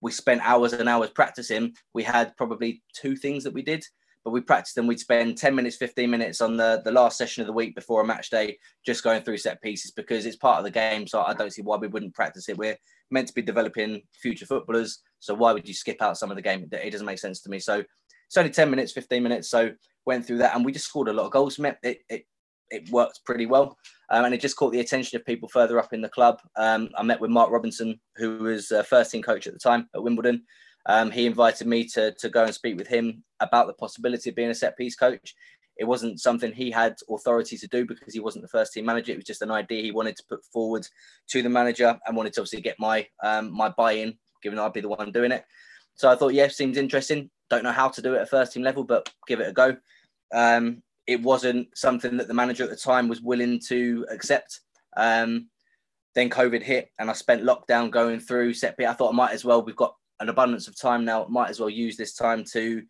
we 0.00 0.12
spent 0.12 0.42
hours 0.42 0.74
and 0.74 0.88
hours 0.88 1.10
practicing. 1.10 1.74
We 1.92 2.04
had 2.04 2.36
probably 2.36 2.82
two 2.94 3.16
things 3.16 3.42
that 3.44 3.52
we 3.52 3.62
did, 3.62 3.84
but 4.24 4.30
we 4.30 4.40
practiced 4.40 4.74
them. 4.74 4.86
We'd 4.86 5.00
spend 5.00 5.38
10 5.38 5.54
minutes, 5.54 5.76
15 5.76 6.10
minutes 6.10 6.40
on 6.40 6.56
the, 6.56 6.82
the 6.84 6.92
last 6.92 7.16
session 7.16 7.40
of 7.40 7.46
the 7.46 7.52
week 7.52 7.74
before 7.74 8.02
a 8.02 8.06
match 8.06 8.30
day, 8.30 8.58
just 8.84 9.02
going 9.02 9.22
through 9.22 9.38
set 9.38 9.62
pieces 9.62 9.90
because 9.92 10.26
it's 10.26 10.36
part 10.36 10.58
of 10.58 10.64
the 10.64 10.70
game. 10.70 11.06
So 11.06 11.22
I 11.22 11.34
don't 11.34 11.52
see 11.52 11.62
why 11.62 11.76
we 11.76 11.88
wouldn't 11.88 12.14
practice 12.14 12.48
it. 12.48 12.58
We're 12.58 12.76
meant 13.10 13.28
to 13.28 13.34
be 13.34 13.42
developing 13.42 14.02
future 14.12 14.46
footballers. 14.46 15.00
So 15.20 15.34
why 15.34 15.52
would 15.52 15.66
you 15.66 15.74
skip 15.74 16.02
out 16.02 16.18
some 16.18 16.30
of 16.30 16.36
the 16.36 16.42
game? 16.42 16.68
It 16.70 16.90
doesn't 16.90 17.06
make 17.06 17.18
sense 17.18 17.40
to 17.42 17.50
me. 17.50 17.58
So 17.58 17.82
it's 18.26 18.36
only 18.36 18.50
10 18.50 18.70
minutes, 18.70 18.92
15 18.92 19.22
minutes. 19.22 19.50
So 19.50 19.70
went 20.06 20.26
through 20.26 20.38
that 20.38 20.54
and 20.54 20.64
we 20.64 20.72
just 20.72 20.86
scored 20.86 21.08
a 21.08 21.12
lot 21.12 21.26
of 21.26 21.32
goals 21.32 21.58
it. 21.58 21.78
It, 21.82 22.00
it, 22.08 22.26
worked 22.90 23.24
pretty 23.24 23.46
well. 23.46 23.76
Um, 24.10 24.26
and 24.26 24.34
it 24.34 24.40
just 24.40 24.56
caught 24.56 24.72
the 24.72 24.78
attention 24.78 25.16
of 25.16 25.26
people 25.26 25.48
further 25.48 25.80
up 25.80 25.92
in 25.92 26.00
the 26.00 26.08
club. 26.08 26.40
Um, 26.56 26.88
I 26.96 27.02
met 27.02 27.20
with 27.20 27.30
Mark 27.30 27.50
Robinson, 27.50 28.00
who 28.14 28.38
was 28.38 28.70
uh, 28.70 28.84
first 28.84 29.10
team 29.10 29.22
coach 29.22 29.48
at 29.48 29.52
the 29.52 29.58
time 29.58 29.88
at 29.92 30.02
Wimbledon. 30.04 30.44
Um, 30.86 31.10
he 31.10 31.26
invited 31.26 31.66
me 31.66 31.84
to, 31.88 32.12
to 32.12 32.28
go 32.28 32.44
and 32.44 32.54
speak 32.54 32.76
with 32.76 32.88
him 32.88 33.22
about 33.40 33.66
the 33.66 33.74
possibility 33.74 34.30
of 34.30 34.36
being 34.36 34.50
a 34.50 34.54
set 34.54 34.76
piece 34.76 34.96
coach. 34.96 35.34
It 35.76 35.84
wasn't 35.84 36.20
something 36.20 36.52
he 36.52 36.70
had 36.70 36.96
authority 37.08 37.56
to 37.56 37.68
do 37.68 37.86
because 37.86 38.12
he 38.12 38.20
wasn't 38.20 38.42
the 38.42 38.48
first 38.48 38.72
team 38.72 38.84
manager. 38.84 39.12
It 39.12 39.16
was 39.16 39.24
just 39.24 39.42
an 39.42 39.50
idea 39.50 39.82
he 39.82 39.92
wanted 39.92 40.16
to 40.16 40.24
put 40.28 40.44
forward 40.52 40.86
to 41.28 41.42
the 41.42 41.48
manager 41.48 41.98
and 42.06 42.16
wanted 42.16 42.34
to 42.34 42.40
obviously 42.42 42.60
get 42.60 42.76
my 42.78 43.06
um, 43.22 43.50
my 43.50 43.70
buy-in, 43.70 44.18
given 44.42 44.58
I'd 44.58 44.72
be 44.72 44.82
the 44.82 44.88
one 44.88 45.10
doing 45.10 45.32
it. 45.32 45.44
So 45.94 46.10
I 46.10 46.16
thought, 46.16 46.34
yeah, 46.34 46.48
seems 46.48 46.76
interesting. 46.76 47.30
Don't 47.48 47.64
know 47.64 47.72
how 47.72 47.88
to 47.88 48.02
do 48.02 48.14
it 48.14 48.20
at 48.20 48.28
first 48.28 48.52
team 48.52 48.62
level, 48.62 48.84
but 48.84 49.10
give 49.26 49.40
it 49.40 49.48
a 49.48 49.52
go. 49.52 49.76
Um, 50.32 50.82
it 51.06 51.22
wasn't 51.22 51.68
something 51.76 52.16
that 52.18 52.28
the 52.28 52.34
manager 52.34 52.64
at 52.64 52.70
the 52.70 52.76
time 52.76 53.08
was 53.08 53.20
willing 53.20 53.58
to 53.68 54.06
accept. 54.10 54.60
Um, 54.96 55.48
then 56.14 56.30
COVID 56.30 56.62
hit, 56.62 56.90
and 56.98 57.08
I 57.08 57.12
spent 57.14 57.44
lockdown 57.44 57.90
going 57.90 58.20
through 58.20 58.54
set 58.54 58.76
piece. 58.76 58.86
I 58.86 58.92
thought 58.92 59.12
I 59.12 59.16
might 59.16 59.32
as 59.32 59.44
well. 59.44 59.62
We've 59.62 59.76
got 59.76 59.94
an 60.20 60.28
abundance 60.28 60.68
of 60.68 60.78
time 60.78 61.04
now. 61.04 61.26
Might 61.28 61.50
as 61.50 61.60
well 61.60 61.70
use 61.70 61.96
this 61.96 62.14
time 62.14 62.44
to 62.52 62.82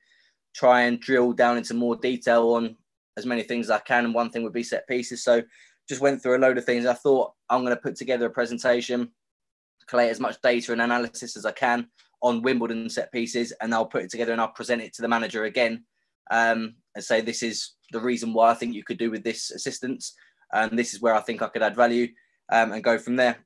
try 0.55 0.83
and 0.83 1.01
drill 1.01 1.33
down 1.33 1.57
into 1.57 1.75
more 1.75 1.97
detail 1.97 2.51
on 2.51 2.77
as 3.17 3.27
many 3.27 3.43
things 3.43 3.67
as 3.67 3.71
I 3.71 3.79
can. 3.79 4.05
And 4.05 4.15
one 4.15 4.31
thing 4.31 4.43
would 4.43 4.53
be 4.53 4.63
set 4.63 4.87
pieces. 4.89 5.23
So 5.23 5.43
just 5.89 6.01
went 6.01 6.23
through 6.23 6.37
a 6.37 6.39
load 6.39 6.59
of 6.59 6.65
things. 6.65 6.87
I 6.87 6.95
thought 6.95 7.33
I'm 7.49 7.63
going 7.63 7.75
to 7.75 7.81
put 7.81 7.97
together 7.97 8.27
a 8.27 8.31
presentation, 8.31 9.11
collate 9.87 10.11
as 10.11 10.21
much 10.21 10.41
data 10.43 10.73
and 10.73 10.83
analysis 10.83 11.37
as 11.37 11.47
I 11.47 11.53
can 11.53 11.89
on 12.23 12.43
Wimbledon 12.43 12.89
set 12.89 13.11
pieces, 13.13 13.53
and 13.61 13.75
I'll 13.75 13.87
put 13.87 14.05
it 14.05 14.11
together 14.11 14.33
and 14.33 14.41
I'll 14.41 14.49
present 14.49 14.83
it 14.83 14.93
to 14.95 15.03
the 15.03 15.09
manager 15.09 15.45
again 15.45 15.85
um, 16.31 16.75
and 16.95 17.05
say 17.05 17.21
this 17.21 17.43
is 17.43 17.73
the 17.93 18.01
reason 18.01 18.33
why 18.33 18.51
I 18.51 18.55
think 18.55 18.75
you 18.75 18.85
could 18.85 18.99
do 18.99 19.11
with 19.11 19.25
this 19.25 19.51
assistance, 19.51 20.15
and 20.53 20.79
this 20.79 20.95
is 20.95 21.01
where 21.01 21.15
I 21.15 21.21
think 21.21 21.43
I 21.43 21.49
could 21.49 21.63
add 21.63 21.77
value, 21.77 22.09
um, 22.53 22.73
and 22.73 22.85
go 22.85 22.99
from 22.99 23.17
there. 23.17 23.39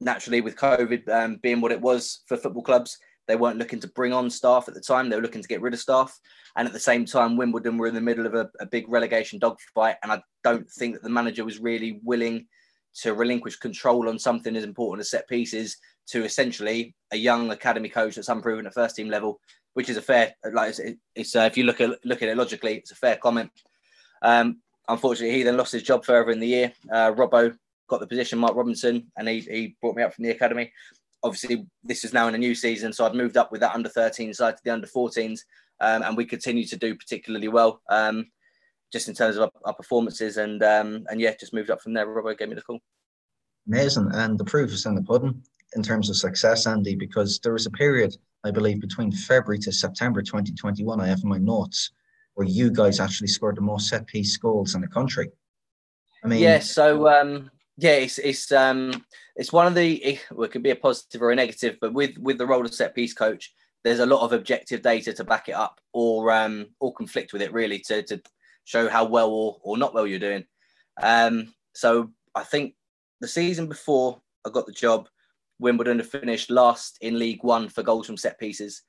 Naturally, 0.00 0.40
with 0.40 0.56
COVID 0.56 1.08
um, 1.08 1.36
being 1.42 1.60
what 1.60 1.72
it 1.72 1.80
was 1.80 2.22
for 2.26 2.36
football 2.36 2.62
clubs, 2.62 2.98
they 3.28 3.36
weren't 3.36 3.58
looking 3.58 3.78
to 3.80 3.88
bring 3.88 4.12
on 4.12 4.30
staff 4.30 4.66
at 4.66 4.74
the 4.74 4.80
time. 4.80 5.08
They 5.08 5.16
were 5.16 5.22
looking 5.22 5.42
to 5.42 5.48
get 5.48 5.60
rid 5.60 5.74
of 5.74 5.80
staff. 5.80 6.18
And 6.56 6.66
at 6.66 6.72
the 6.72 6.80
same 6.80 7.04
time, 7.04 7.36
Wimbledon 7.36 7.76
were 7.76 7.86
in 7.86 7.94
the 7.94 8.00
middle 8.00 8.26
of 8.26 8.34
a, 8.34 8.50
a 8.58 8.66
big 8.66 8.88
relegation 8.88 9.38
dogfight. 9.38 9.96
And 10.02 10.10
I 10.10 10.22
don't 10.42 10.68
think 10.68 10.94
that 10.94 11.02
the 11.02 11.10
manager 11.10 11.44
was 11.44 11.60
really 11.60 12.00
willing 12.02 12.46
to 13.02 13.14
relinquish 13.14 13.56
control 13.56 14.08
on 14.08 14.18
something 14.18 14.56
as 14.56 14.64
important 14.64 15.02
as 15.02 15.10
set 15.10 15.28
pieces 15.28 15.76
to 16.08 16.24
essentially 16.24 16.96
a 17.12 17.16
young 17.16 17.50
academy 17.50 17.90
coach 17.90 18.14
that's 18.14 18.30
unproven 18.30 18.66
at 18.66 18.74
first 18.74 18.96
team 18.96 19.10
level, 19.10 19.38
which 19.74 19.90
is 19.90 19.98
a 19.98 20.02
fair, 20.02 20.34
like 20.52 20.70
it's, 20.70 20.80
it's 21.14 21.36
uh, 21.36 21.40
if 21.40 21.56
you 21.56 21.64
look 21.64 21.82
at 21.82 21.90
look 22.04 22.22
at 22.22 22.30
it 22.30 22.36
logically, 22.36 22.76
it's 22.76 22.92
a 22.92 22.96
fair 22.96 23.16
comment. 23.16 23.50
Um, 24.22 24.62
unfortunately, 24.88 25.36
he 25.36 25.42
then 25.42 25.58
lost 25.58 25.72
his 25.72 25.82
job 25.82 26.04
further 26.04 26.30
in 26.30 26.40
the 26.40 26.46
year. 26.46 26.72
Uh, 26.90 27.12
Robbo 27.12 27.54
got 27.88 28.00
the 28.00 28.06
position, 28.06 28.38
Mark 28.38 28.56
Robinson, 28.56 29.10
and 29.16 29.28
he, 29.28 29.40
he 29.40 29.76
brought 29.80 29.96
me 29.96 30.02
up 30.02 30.14
from 30.14 30.24
the 30.24 30.30
academy 30.30 30.72
obviously 31.22 31.66
this 31.82 32.04
is 32.04 32.12
now 32.12 32.28
in 32.28 32.34
a 32.34 32.38
new 32.38 32.54
season, 32.54 32.92
so 32.92 33.06
I'd 33.06 33.14
moved 33.14 33.36
up 33.36 33.50
with 33.52 33.60
that 33.60 33.74
under 33.74 33.88
13 33.88 34.32
side 34.34 34.56
to 34.56 34.62
the 34.64 34.72
under 34.72 34.86
14s, 34.86 35.40
um, 35.80 36.02
and 36.02 36.16
we 36.16 36.24
continue 36.24 36.66
to 36.66 36.76
do 36.76 36.94
particularly 36.94 37.48
well, 37.48 37.80
um, 37.88 38.26
just 38.92 39.08
in 39.08 39.14
terms 39.14 39.36
of 39.36 39.42
our, 39.42 39.50
our 39.64 39.74
performances, 39.74 40.36
and 40.36 40.62
um, 40.62 41.04
and 41.08 41.20
yeah, 41.20 41.34
just 41.38 41.54
moved 41.54 41.70
up 41.70 41.80
from 41.80 41.92
there. 41.94 42.06
Robbo 42.06 42.36
gave 42.36 42.48
me 42.48 42.54
the 42.54 42.62
call. 42.62 42.80
Amazing, 43.66 44.10
and 44.14 44.38
the 44.38 44.44
proof 44.44 44.70
is 44.70 44.86
in 44.86 44.94
the 44.94 45.02
pudding 45.02 45.42
in 45.76 45.82
terms 45.82 46.08
of 46.08 46.16
success, 46.16 46.66
Andy, 46.66 46.94
because 46.94 47.38
there 47.40 47.52
was 47.52 47.66
a 47.66 47.70
period, 47.70 48.16
I 48.44 48.50
believe, 48.50 48.80
between 48.80 49.12
February 49.12 49.58
to 49.60 49.72
September 49.72 50.22
2021. 50.22 51.00
I 51.00 51.06
have 51.06 51.20
in 51.22 51.28
my 51.28 51.38
notes 51.38 51.90
where 52.34 52.46
you 52.46 52.70
guys 52.70 53.00
actually 53.00 53.28
scored 53.28 53.56
the 53.56 53.62
most 53.62 53.88
set 53.88 54.06
piece 54.06 54.36
goals 54.36 54.74
in 54.74 54.80
the 54.80 54.88
country. 54.88 55.28
I 56.24 56.28
mean, 56.28 56.40
yeah. 56.40 56.60
So 56.60 57.08
um, 57.08 57.50
yeah, 57.78 57.92
it's 57.92 58.18
it's 58.18 58.50
um 58.50 59.04
it's 59.36 59.52
one 59.52 59.68
of 59.68 59.74
the 59.76 59.94
it, 60.04 60.26
well, 60.32 60.44
it 60.44 60.50
could 60.50 60.64
be 60.64 60.72
a 60.72 60.76
positive 60.76 61.22
or 61.22 61.30
a 61.30 61.36
negative, 61.36 61.78
but 61.80 61.94
with 61.94 62.18
with 62.18 62.36
the 62.36 62.46
role 62.46 62.66
of 62.66 62.74
set 62.74 62.92
piece 62.92 63.14
coach, 63.14 63.54
there's 63.84 64.00
a 64.00 64.06
lot 64.06 64.22
of 64.22 64.32
objective 64.32 64.82
data 64.82 65.12
to 65.12 65.24
back 65.24 65.48
it 65.48 65.52
up 65.54 65.80
or 65.92 66.32
um 66.32 66.66
or 66.80 66.92
conflict 66.92 67.32
with 67.32 67.40
it 67.40 67.52
really 67.52 67.78
to 67.78 68.02
to 68.02 68.20
show 68.64 68.88
how 68.88 69.04
well 69.04 69.30
or, 69.30 69.58
or 69.62 69.78
not 69.78 69.94
well 69.94 70.08
you're 70.08 70.18
doing. 70.18 70.44
Um, 71.00 71.54
so 71.72 72.10
I 72.34 72.42
think 72.42 72.74
the 73.20 73.28
season 73.28 73.68
before 73.68 74.20
I 74.44 74.50
got 74.50 74.66
the 74.66 74.72
job, 74.72 75.08
Wimbledon 75.60 76.00
had 76.00 76.08
finished 76.08 76.50
last 76.50 76.98
in 77.00 77.16
League 77.16 77.44
One 77.44 77.68
for 77.68 77.84
goals 77.84 78.08
from 78.08 78.16
set 78.16 78.40
pieces, 78.40 78.82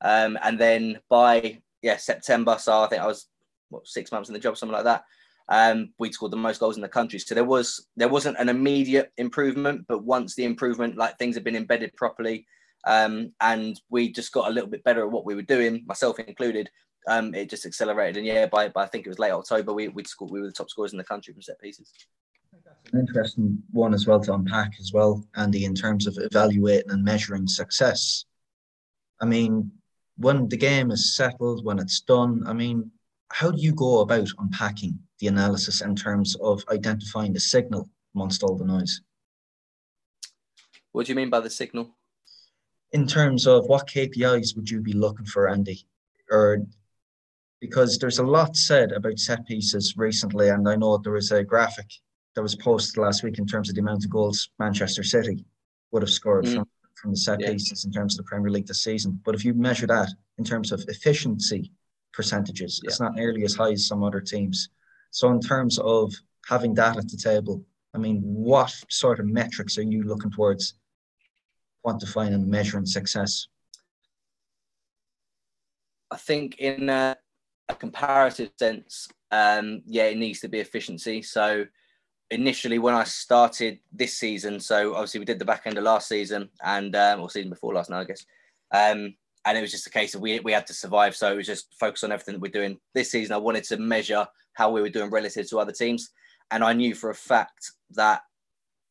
um, 0.00 0.36
and 0.42 0.58
then 0.58 0.98
by 1.08 1.62
yeah 1.80 1.96
September, 1.96 2.56
so 2.58 2.80
I 2.80 2.88
think 2.88 3.02
I 3.02 3.06
was 3.06 3.28
what 3.68 3.86
six 3.86 4.10
months 4.10 4.28
in 4.28 4.32
the 4.32 4.40
job, 4.40 4.56
something 4.56 4.74
like 4.74 4.84
that 4.84 5.04
um, 5.48 5.92
we 5.98 6.12
scored 6.12 6.32
the 6.32 6.36
most 6.36 6.60
goals 6.60 6.76
in 6.76 6.82
the 6.82 6.88
country. 6.88 7.18
So 7.18 7.34
there 7.34 7.44
was 7.44 7.86
there 7.96 8.08
wasn't 8.08 8.38
an 8.38 8.48
immediate 8.48 9.12
improvement, 9.16 9.86
but 9.88 10.04
once 10.04 10.34
the 10.34 10.44
improvement, 10.44 10.96
like 10.96 11.18
things 11.18 11.34
had 11.34 11.44
been 11.44 11.56
embedded 11.56 11.94
properly, 11.96 12.46
um, 12.86 13.32
and 13.40 13.80
we 13.90 14.12
just 14.12 14.32
got 14.32 14.48
a 14.48 14.52
little 14.52 14.70
bit 14.70 14.84
better 14.84 15.02
at 15.02 15.10
what 15.10 15.26
we 15.26 15.34
were 15.34 15.42
doing, 15.42 15.84
myself 15.86 16.18
included. 16.18 16.70
um, 17.08 17.34
it 17.34 17.50
just 17.50 17.66
accelerated. 17.66 18.18
And 18.18 18.26
yeah, 18.26 18.46
by, 18.46 18.68
by 18.68 18.84
I 18.84 18.86
think 18.86 19.06
it 19.06 19.10
was 19.10 19.18
late 19.18 19.32
October, 19.32 19.72
we 19.72 19.88
we 19.88 20.04
scored, 20.04 20.30
we 20.30 20.40
were 20.40 20.46
the 20.46 20.52
top 20.52 20.70
scorers 20.70 20.92
in 20.92 20.98
the 20.98 21.04
country 21.04 21.32
from 21.32 21.42
set 21.42 21.60
pieces. 21.60 21.92
That's 22.64 22.92
an 22.92 23.00
interesting 23.00 23.62
one 23.70 23.94
as 23.94 24.06
well 24.06 24.20
to 24.20 24.34
unpack 24.34 24.72
as 24.78 24.92
well, 24.92 25.24
Andy, 25.36 25.64
in 25.64 25.74
terms 25.74 26.06
of 26.06 26.16
evaluating 26.18 26.90
and 26.90 27.04
measuring 27.04 27.46
success. 27.46 28.24
I 29.20 29.24
mean, 29.24 29.70
when 30.16 30.48
the 30.48 30.56
game 30.56 30.90
is 30.90 31.16
settled, 31.16 31.64
when 31.64 31.78
it's 31.78 32.00
done, 32.00 32.42
I 32.46 32.52
mean, 32.52 32.90
how 33.30 33.50
do 33.50 33.60
you 33.60 33.74
go 33.74 34.00
about 34.00 34.28
unpacking 34.38 34.98
the 35.22 35.28
analysis 35.28 35.82
in 35.82 35.94
terms 35.94 36.34
of 36.42 36.64
identifying 36.68 37.32
the 37.32 37.38
signal 37.38 37.88
amongst 38.16 38.42
all 38.42 38.56
the 38.56 38.64
noise? 38.64 39.00
What 40.90 41.06
do 41.06 41.12
you 41.12 41.16
mean 41.16 41.30
by 41.30 41.38
the 41.38 41.48
signal? 41.48 41.94
In 42.90 43.06
terms 43.06 43.46
of 43.46 43.66
what 43.66 43.88
KPIs 43.88 44.56
would 44.56 44.68
you 44.68 44.80
be 44.80 44.92
looking 44.92 45.24
for, 45.24 45.48
Andy? 45.48 45.86
Or 46.28 46.58
because 47.60 47.98
there's 47.98 48.18
a 48.18 48.24
lot 48.24 48.56
said 48.56 48.90
about 48.90 49.20
set 49.20 49.46
pieces 49.46 49.96
recently, 49.96 50.48
and 50.48 50.68
I 50.68 50.74
know 50.74 50.98
there 50.98 51.12
was 51.12 51.30
a 51.30 51.44
graphic 51.44 51.86
that 52.34 52.42
was 52.42 52.56
posted 52.56 53.00
last 53.00 53.22
week 53.22 53.38
in 53.38 53.46
terms 53.46 53.68
of 53.68 53.76
the 53.76 53.80
amount 53.80 54.04
of 54.04 54.10
goals 54.10 54.50
Manchester 54.58 55.04
City 55.04 55.44
would 55.92 56.02
have 56.02 56.10
scored 56.10 56.46
mm. 56.46 56.54
from, 56.54 56.68
from 57.00 57.10
the 57.12 57.16
set 57.16 57.40
yeah. 57.40 57.52
pieces 57.52 57.84
in 57.84 57.92
terms 57.92 58.18
of 58.18 58.24
the 58.24 58.28
Premier 58.28 58.50
League 58.50 58.66
this 58.66 58.82
season. 58.82 59.20
But 59.24 59.36
if 59.36 59.44
you 59.44 59.54
measure 59.54 59.86
that 59.86 60.08
in 60.38 60.44
terms 60.44 60.72
of 60.72 60.84
efficiency 60.88 61.70
percentages, 62.12 62.80
yeah. 62.82 62.88
it's 62.88 63.00
not 63.00 63.14
nearly 63.14 63.44
as 63.44 63.54
high 63.54 63.70
as 63.70 63.86
some 63.86 64.02
other 64.02 64.20
teams. 64.20 64.68
So 65.12 65.30
in 65.30 65.40
terms 65.40 65.78
of 65.78 66.12
having 66.48 66.74
that 66.74 66.96
at 66.96 67.08
the 67.08 67.16
table, 67.16 67.62
I 67.94 67.98
mean, 67.98 68.20
what 68.22 68.74
sort 68.88 69.20
of 69.20 69.26
metrics 69.26 69.76
are 69.78 69.82
you 69.82 70.02
looking 70.02 70.30
towards 70.30 70.74
quantifying 71.84 72.34
and 72.34 72.48
measuring 72.48 72.86
success? 72.86 73.46
I 76.10 76.16
think 76.16 76.58
in 76.58 76.88
a, 76.88 77.16
a 77.68 77.74
comparative 77.74 78.50
sense, 78.58 79.08
um, 79.30 79.82
yeah, 79.86 80.04
it 80.04 80.16
needs 80.16 80.40
to 80.40 80.48
be 80.48 80.60
efficiency. 80.60 81.20
So 81.20 81.66
initially, 82.30 82.78
when 82.78 82.94
I 82.94 83.04
started 83.04 83.80
this 83.92 84.16
season, 84.16 84.60
so 84.60 84.94
obviously 84.94 85.20
we 85.20 85.26
did 85.26 85.38
the 85.38 85.44
back 85.44 85.62
end 85.66 85.76
of 85.76 85.84
last 85.84 86.08
season 86.08 86.48
and 86.64 86.96
um, 86.96 87.20
or 87.20 87.28
season 87.28 87.50
before 87.50 87.74
last 87.74 87.90
now, 87.90 88.00
I 88.00 88.04
guess. 88.04 88.24
Um, 88.72 89.14
and 89.44 89.58
it 89.58 89.60
was 89.60 89.72
just 89.72 89.86
a 89.86 89.90
case 89.90 90.14
of 90.14 90.22
we, 90.22 90.40
we 90.40 90.52
had 90.52 90.66
to 90.68 90.74
survive. 90.74 91.14
So 91.14 91.30
it 91.30 91.36
was 91.36 91.46
just 91.46 91.74
focus 91.78 92.02
on 92.02 92.12
everything 92.12 92.34
that 92.34 92.40
we're 92.40 92.50
doing 92.50 92.78
this 92.94 93.10
season. 93.10 93.34
I 93.34 93.38
wanted 93.38 93.64
to 93.64 93.76
measure 93.76 94.26
how 94.54 94.70
we 94.70 94.80
were 94.80 94.88
doing 94.88 95.10
relative 95.10 95.48
to 95.48 95.58
other 95.58 95.72
teams. 95.72 96.10
And 96.50 96.62
I 96.62 96.72
knew 96.72 96.94
for 96.94 97.10
a 97.10 97.14
fact 97.14 97.70
that 97.92 98.22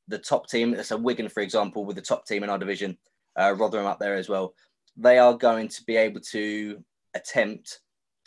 the 0.07 0.17
top 0.17 0.49
team, 0.49 0.81
so 0.83 0.97
Wigan, 0.97 1.29
for 1.29 1.41
example, 1.41 1.85
with 1.85 1.95
the 1.95 2.01
top 2.01 2.25
team 2.25 2.43
in 2.43 2.49
our 2.49 2.57
division, 2.57 2.97
uh, 3.39 3.53
Rotherham 3.57 3.85
up 3.85 3.99
there 3.99 4.15
as 4.15 4.29
well, 4.29 4.53
they 4.97 5.17
are 5.19 5.33
going 5.33 5.67
to 5.69 5.83
be 5.85 5.95
able 5.95 6.19
to 6.31 6.83
attempt 7.13 7.79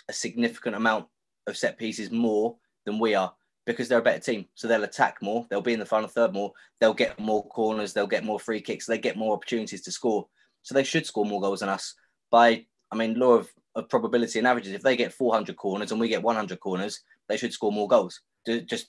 a 0.09 0.13
significant 0.13 0.77
amount 0.77 1.07
of 1.47 1.57
set 1.57 1.79
pieces 1.79 2.11
more 2.11 2.57
than 2.87 2.99
we 2.99 3.15
are 3.15 3.35
because 3.67 3.89
they're 3.89 3.99
a 3.99 4.03
better 4.03 4.21
team. 4.21 4.47
So 4.55 4.69
they'll 4.69 4.85
attack 4.85 5.19
more, 5.23 5.47
they'll 5.49 5.61
be 5.61 5.73
in 5.73 5.79
the 5.79 5.87
final 5.87 6.09
third 6.09 6.33
more, 6.33 6.53
they'll 6.81 6.95
get 6.95 7.19
more 7.19 7.47
corners, 7.49 7.93
they'll 7.93 8.07
get 8.07 8.25
more 8.25 8.39
free 8.39 8.61
kicks, 8.61 8.87
they 8.87 8.99
get 8.99 9.17
more 9.17 9.35
opportunities 9.35 9.83
to 9.83 9.93
score. 9.93 10.27
So 10.63 10.75
they 10.75 10.85
should 10.85 11.07
score 11.07 11.25
more 11.25 11.41
goals 11.41 11.61
than 11.61 11.69
us 11.69 11.95
by, 12.31 12.67
I 12.91 12.97
mean, 12.97 13.19
law 13.19 13.35
of, 13.35 13.51
of 13.75 13.89
probability 13.89 14.39
and 14.39 14.49
averages. 14.49 14.73
If 14.73 14.83
they 14.83 14.97
get 14.97 15.13
400 15.13 15.57
corners 15.57 15.91
and 15.91 16.01
we 16.01 16.09
get 16.09 16.23
100 16.23 16.61
corners, 16.61 17.01
they 17.29 17.37
should 17.37 17.53
score 17.53 17.73
more 17.73 17.89
goals. 17.89 18.21
Just, 18.47 18.89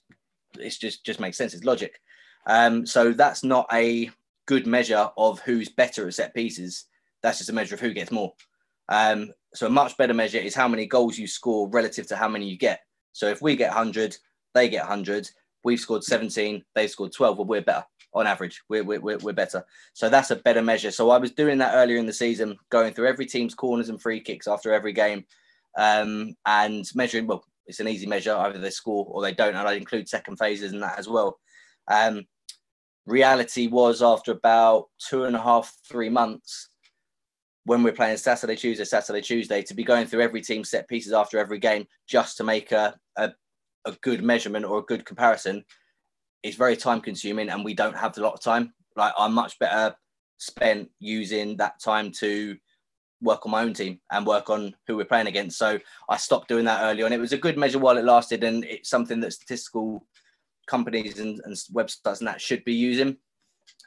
it's 0.58 0.78
just 0.78 1.06
just 1.06 1.20
makes 1.20 1.38
sense. 1.38 1.54
It's 1.54 1.64
logic. 1.64 2.00
Um, 2.48 2.86
so 2.86 3.12
that's 3.12 3.44
not 3.44 3.68
a 3.74 4.12
good 4.46 4.68
measure 4.68 5.10
of 5.18 5.40
who's 5.40 5.70
better 5.70 6.08
at 6.08 6.14
set 6.14 6.34
pieces. 6.36 6.86
That's 7.24 7.40
just 7.40 7.50
a 7.50 7.54
measure 7.54 7.76
of 7.76 7.82
who 7.82 7.94
gets 7.94 8.12
more. 8.12 8.34
Um, 8.90 9.32
so 9.56 9.68
a 9.68 9.70
much 9.70 9.98
better 9.98 10.14
measure 10.14 10.38
is 10.38 10.54
how 10.54 10.68
many 10.68 10.86
goals 10.86 11.18
you 11.18 11.28
score 11.28 11.70
relative 11.70 12.08
to 12.08 12.16
how 12.16 12.28
many 12.28 12.48
you 12.48 12.58
get. 12.58 12.82
So 13.14 13.28
if 13.28 13.42
we 13.42 13.56
get 13.56 13.74
100, 13.74 14.16
they 14.54 14.70
get 14.70 14.84
100. 14.84 15.30
We've 15.64 15.80
scored 15.80 16.04
17, 16.04 16.64
they've 16.76 16.90
scored 16.90 17.14
12, 17.14 17.38
but 17.38 17.48
we're 17.48 17.62
better 17.62 17.86
on 18.16 18.26
average. 18.26 18.64
We're, 18.70 18.84
we're, 18.84 19.18
we're 19.18 19.34
better. 19.34 19.64
So 19.94 20.10
that's 20.10 20.32
a 20.32 20.38
better 20.38 20.62
measure. 20.62 20.90
So 20.90 21.12
I 21.12 21.18
was 21.18 21.32
doing 21.32 21.58
that 21.60 21.76
earlier 21.76 21.98
in 21.98 22.06
the 22.06 22.14
season, 22.14 22.58
going 22.70 22.94
through 22.94 23.08
every 23.08 23.26
team's 23.26 23.54
corners 23.54 23.90
and 23.90 24.02
free 24.02 24.22
kicks 24.22 24.48
after 24.48 24.74
every 24.74 24.94
game 24.94 25.26
um, 25.78 26.34
and 26.46 26.86
measuring, 26.96 27.28
well, 27.28 27.46
it's 27.68 27.82
an 27.82 27.88
easy 27.88 28.08
measure. 28.08 28.34
Either 28.34 28.58
they 28.58 28.70
score 28.70 29.06
or 29.10 29.22
they 29.22 29.34
don't. 29.34 29.56
And 29.56 29.68
I 29.68 29.74
include 29.74 30.08
second 30.08 30.38
phases 30.38 30.72
in 30.72 30.80
that 30.80 30.98
as 30.98 31.10
well. 31.10 31.40
Um, 31.90 32.26
reality 33.06 33.68
was 33.68 34.02
after 34.02 34.32
about 34.32 34.86
two 34.98 35.26
and 35.26 35.36
a 35.36 35.42
half, 35.42 35.76
three 35.88 36.10
months, 36.10 36.70
when 37.66 37.84
we're 37.84 37.94
playing 37.94 38.18
Saturday, 38.18 38.56
Tuesday, 38.56 38.86
Saturday, 38.86 39.22
Tuesday, 39.22 39.62
to 39.64 39.74
be 39.74 39.84
going 39.84 40.06
through 40.06 40.22
every 40.22 40.42
team 40.42 40.64
set 40.64 40.88
pieces 40.88 41.14
after 41.14 41.40
every 41.40 41.60
game 41.60 41.86
just 42.08 42.38
to 42.38 42.44
make 42.44 42.72
a, 42.72 42.96
a, 43.18 43.32
a 43.86 43.92
good 44.02 44.24
measurement 44.24 44.66
or 44.66 44.80
a 44.80 44.84
good 44.84 45.04
comparison 45.04 45.66
is 46.46 46.56
very 46.56 46.78
time 46.78 47.02
consuming 47.02 47.50
and 47.50 47.66
we 47.66 47.74
don't 47.74 47.98
have 47.98 48.18
a 48.18 48.22
lot 48.22 48.34
of 48.34 48.42
time. 48.42 48.74
Like 48.96 49.14
I'm 49.18 49.34
much 49.34 49.58
better 49.60 49.96
spent 50.38 50.90
using 51.00 51.58
that 51.58 51.80
time 51.82 52.12
to 52.12 52.56
work 53.22 53.46
on 53.46 53.52
my 53.52 53.64
own 53.64 53.74
team 53.74 54.00
and 54.12 54.26
work 54.26 54.50
on 54.50 54.76
who 54.88 54.96
we're 54.96 55.06
playing 55.06 55.28
against. 55.28 55.58
So 55.58 55.80
I 56.08 56.18
stopped 56.18 56.48
doing 56.48 56.66
that 56.66 56.84
early 56.84 57.04
on. 57.04 57.14
It 57.14 57.20
was 57.20 57.34
a 57.34 57.38
good 57.38 57.58
measure 57.58 57.80
while 57.80 57.98
it 57.98 58.06
lasted, 58.06 58.44
and 58.44 58.64
it's 58.66 58.90
something 58.90 59.20
that 59.22 59.34
statistical 59.34 60.06
companies 60.68 61.20
and, 61.20 61.42
and 61.46 61.56
websites 61.74 62.20
and 62.20 62.28
that 62.28 62.42
should 62.42 62.64
be 62.64 62.74
using. 62.74 63.18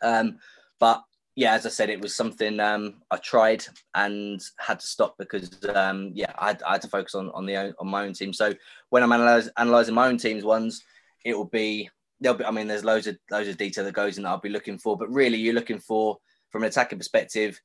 Um, 0.03 0.39
but 0.81 1.03
yeah, 1.37 1.55
as 1.55 1.67
I 1.67 1.69
said, 1.69 1.91
it 1.91 2.01
was 2.01 2.17
something 2.17 2.59
um, 2.59 2.97
I 3.11 3.17
tried 3.19 3.65
and 3.95 4.43
had 4.59 4.81
to 4.81 4.87
stop 4.87 5.15
because 5.19 5.65
um, 5.75 6.11
yeah, 6.15 6.33
I 6.37 6.49
had, 6.49 6.63
I 6.65 6.73
had, 6.73 6.83
to 6.83 6.89
focus 6.89 7.15
on 7.15 7.31
on 7.31 7.47
the 7.47 7.57
own, 7.57 7.75
on 7.79 7.87
my 7.87 8.05
own 8.05 8.13
team. 8.13 8.33
So 8.33 8.53
when 8.91 9.05
I'm 9.05 9.13
analyze, 9.13 9.49
analyzing 9.57 9.95
my 9.95 10.09
own 10.09 10.19
team's 10.19 10.45
ones, 10.45 10.83
it 11.25 11.37
will 11.37 11.45
be 11.45 11.89
there'll 12.21 12.39
be. 12.39 12.45
I 12.45 12.51
mean, 12.51 12.69
there's 12.69 12.85
loads 12.85 13.07
of 13.07 13.19
loads 13.31 13.49
of 13.49 13.57
detail 13.57 13.85
that 13.85 13.93
goes 13.93 14.17
in 14.17 14.25
that 14.25 14.31
I'll 14.31 14.41
be 14.41 14.49
looking 14.49 14.79
for, 14.79 14.97
but 14.97 15.13
really, 15.13 15.39
you're 15.39 15.55
looking 15.55 15.79
for 15.79 16.19
from 16.51 16.63
an 16.63 16.69
attacking 16.69 16.99
perspective 16.99 17.61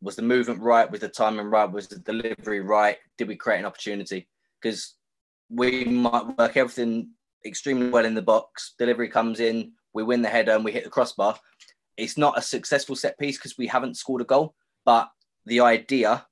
was 0.00 0.16
the 0.16 0.22
movement 0.22 0.60
right? 0.60 0.90
Was 0.90 1.00
the 1.00 1.08
timing 1.08 1.46
right? 1.46 1.70
Was 1.70 1.88
the 1.88 1.98
delivery 1.98 2.60
right? 2.60 2.96
Did 3.16 3.28
we 3.28 3.36
create 3.36 3.58
an 3.58 3.64
opportunity? 3.64 4.28
Because 4.60 4.94
we 5.50 5.84
might 5.84 6.38
work 6.38 6.56
everything 6.56 7.10
extremely 7.44 7.88
well 7.88 8.04
in 8.04 8.14
the 8.14 8.22
box. 8.22 8.74
Delivery 8.78 9.08
comes 9.08 9.40
in, 9.40 9.72
we 9.94 10.02
win 10.02 10.22
the 10.22 10.28
header, 10.28 10.52
and 10.52 10.64
we 10.64 10.72
hit 10.72 10.84
the 10.84 10.90
crossbar. 10.90 11.38
It's 11.96 12.16
not 12.16 12.38
a 12.38 12.42
successful 12.42 12.94
set 12.94 13.18
piece 13.18 13.38
because 13.38 13.58
we 13.58 13.66
haven't 13.66 13.96
scored 13.96 14.22
a 14.22 14.24
goal, 14.24 14.54
but 14.84 15.08
the 15.46 15.60
idea 15.60 16.24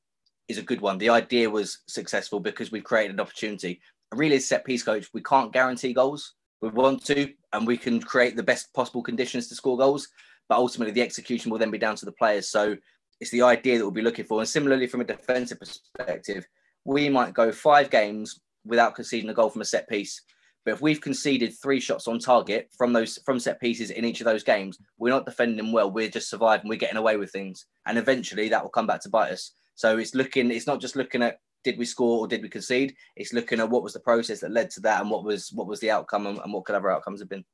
is 0.49 0.59
a 0.59 0.63
good 0.63 0.81
one. 0.81 0.99
The 0.99 1.09
idea 1.09 1.51
was 1.51 1.79
successful 1.89 2.39
because 2.39 2.71
we've 2.71 2.85
created 2.85 3.15
an 3.15 3.21
opportunity. 3.21 3.81
Really, 4.15 4.37
as 4.37 4.47
set 4.47 4.65
piece 4.65 4.85
coach, 4.85 5.09
we 5.13 5.23
can't 5.23 5.53
guarantee 5.53 5.93
goals. 5.93 6.35
We 6.61 6.71
want 6.71 7.05
to, 7.07 7.33
and 7.53 7.67
we 7.67 7.77
can 7.77 8.01
create 8.01 8.37
the 8.37 8.43
best 8.43 8.73
possible 8.75 9.03
conditions 9.03 9.49
to 9.49 9.55
score 9.55 9.77
goals. 9.77 10.09
But 10.49 10.59
ultimately, 10.59 10.93
the 10.93 11.03
execution 11.03 11.51
will 11.51 11.59
then 11.59 11.71
be 11.71 11.79
down 11.79 11.97
to 11.97 12.05
the 12.05 12.13
players. 12.13 12.49
So 12.49 12.77
it's 13.21 13.31
the 13.31 13.43
idea 13.43 13.79
that 13.79 13.85
we'll 13.85 13.91
be 13.91 14.03
looking 14.03 14.25
for. 14.25 14.41
And 14.41 14.49
similarly, 14.49 14.87
from 14.87 15.01
a 15.01 15.05
defensive 15.05 15.59
perspective, 15.59 16.47
we 16.85 17.09
might 17.09 17.35
go 17.35 17.51
five 17.53 17.91
games 17.91 18.41
without 18.65 18.95
conceding 18.95 19.31
a 19.31 19.35
goal 19.35 19.51
from 19.51 19.63
a 19.63 19.67
set 19.67 19.89
piece. 19.89 20.23
But 20.65 20.75
if 20.75 20.81
we've 20.81 21.01
conceded 21.01 21.55
three 21.55 21.79
shots 21.79 22.09
on 22.09 22.19
target 22.19 22.71
from 22.77 22.93
those 22.93 23.19
from 23.25 23.39
set 23.39 23.61
pieces 23.61 23.91
in 23.91 24.05
each 24.05 24.21
of 24.21 24.25
those 24.25 24.43
games, 24.43 24.79
we're 24.99 25.11
not 25.11 25.25
defending 25.25 25.73
well. 25.73 25.91
We're 25.91 26.09
just 26.09 26.29
surviving. 26.29 26.69
We're 26.69 26.77
getting 26.77 26.97
away 26.97 27.17
with 27.17 27.31
things, 27.31 27.67
and 27.87 27.97
eventually 27.97 28.49
that 28.49 28.63
will 28.63 28.71
come 28.71 28.87
back 28.87 29.01
to 29.03 29.09
bite 29.09 29.31
us. 29.31 29.53
So 29.77 29.99
it's 29.99 30.15
looking. 30.15 30.51
It's 30.51 30.67
not 30.67 30.81
just 30.81 30.97
looking 30.97 31.23
at 31.23 31.39
did 31.67 31.79
we 31.79 31.85
score 31.85 32.21
or 32.21 32.29
did 32.29 32.43
we 32.43 32.49
concede. 32.49 32.95
It's 33.17 33.33
looking 33.33 33.59
at 33.59 33.69
what 33.69 33.83
was 33.83 33.93
the 33.93 34.01
process 34.01 34.41
that 34.41 34.53
led 34.53 34.71
to 34.71 34.81
that, 34.83 35.01
and 35.01 35.11
what 35.11 35.25
was 35.25 35.51
what 35.53 35.67
was 35.67 35.81
the 35.81 35.91
outcome, 35.91 36.27
and, 36.27 36.39
and 36.39 36.53
what 36.53 36.65
could 36.65 36.77
other 36.77 36.93
outcomes 36.93 37.21
have 37.21 37.29
been. 37.29 37.45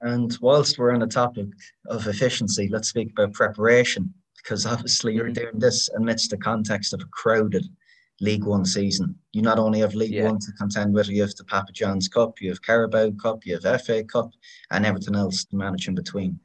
And 0.00 0.36
whilst 0.42 0.76
we're 0.76 0.92
on 0.92 1.00
the 1.00 1.06
topic 1.06 1.46
of 1.88 2.06
efficiency, 2.06 2.68
let's 2.70 2.88
speak 2.88 3.12
about 3.12 3.32
preparation 3.32 4.12
because 4.36 4.66
obviously 4.66 5.14
you're 5.14 5.30
mm. 5.30 5.34
doing 5.34 5.58
this 5.58 5.88
amidst 5.96 6.30
the 6.30 6.36
context 6.36 6.92
of 6.92 7.00
a 7.00 7.06
crowded 7.12 7.64
League 8.20 8.44
One 8.44 8.64
season. 8.64 9.14
You 9.32 9.42
not 9.42 9.60
only 9.60 9.78
have 9.78 9.94
League 9.94 10.12
yeah. 10.12 10.24
One 10.24 10.40
to 10.40 10.52
contend 10.58 10.92
with, 10.92 11.08
you 11.08 11.22
have 11.22 11.34
the 11.36 11.44
Papa 11.44 11.72
John's 11.72 12.08
Cup, 12.08 12.40
you 12.40 12.50
have 12.50 12.60
Carabao 12.60 13.12
Cup, 13.22 13.46
you 13.46 13.58
have 13.58 13.82
FA 13.82 14.02
Cup, 14.02 14.30
and 14.72 14.84
everything 14.84 15.14
else 15.14 15.44
to 15.44 15.56
manage 15.56 15.86
in 15.86 15.94
between. 15.94 16.40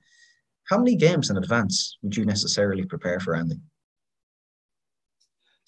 How 0.69 0.77
many 0.77 0.95
games 0.95 1.31
in 1.31 1.37
advance 1.37 1.97
would 2.03 2.15
you 2.15 2.25
necessarily 2.25 2.85
prepare 2.85 3.19
for, 3.19 3.35
Andy? 3.35 3.59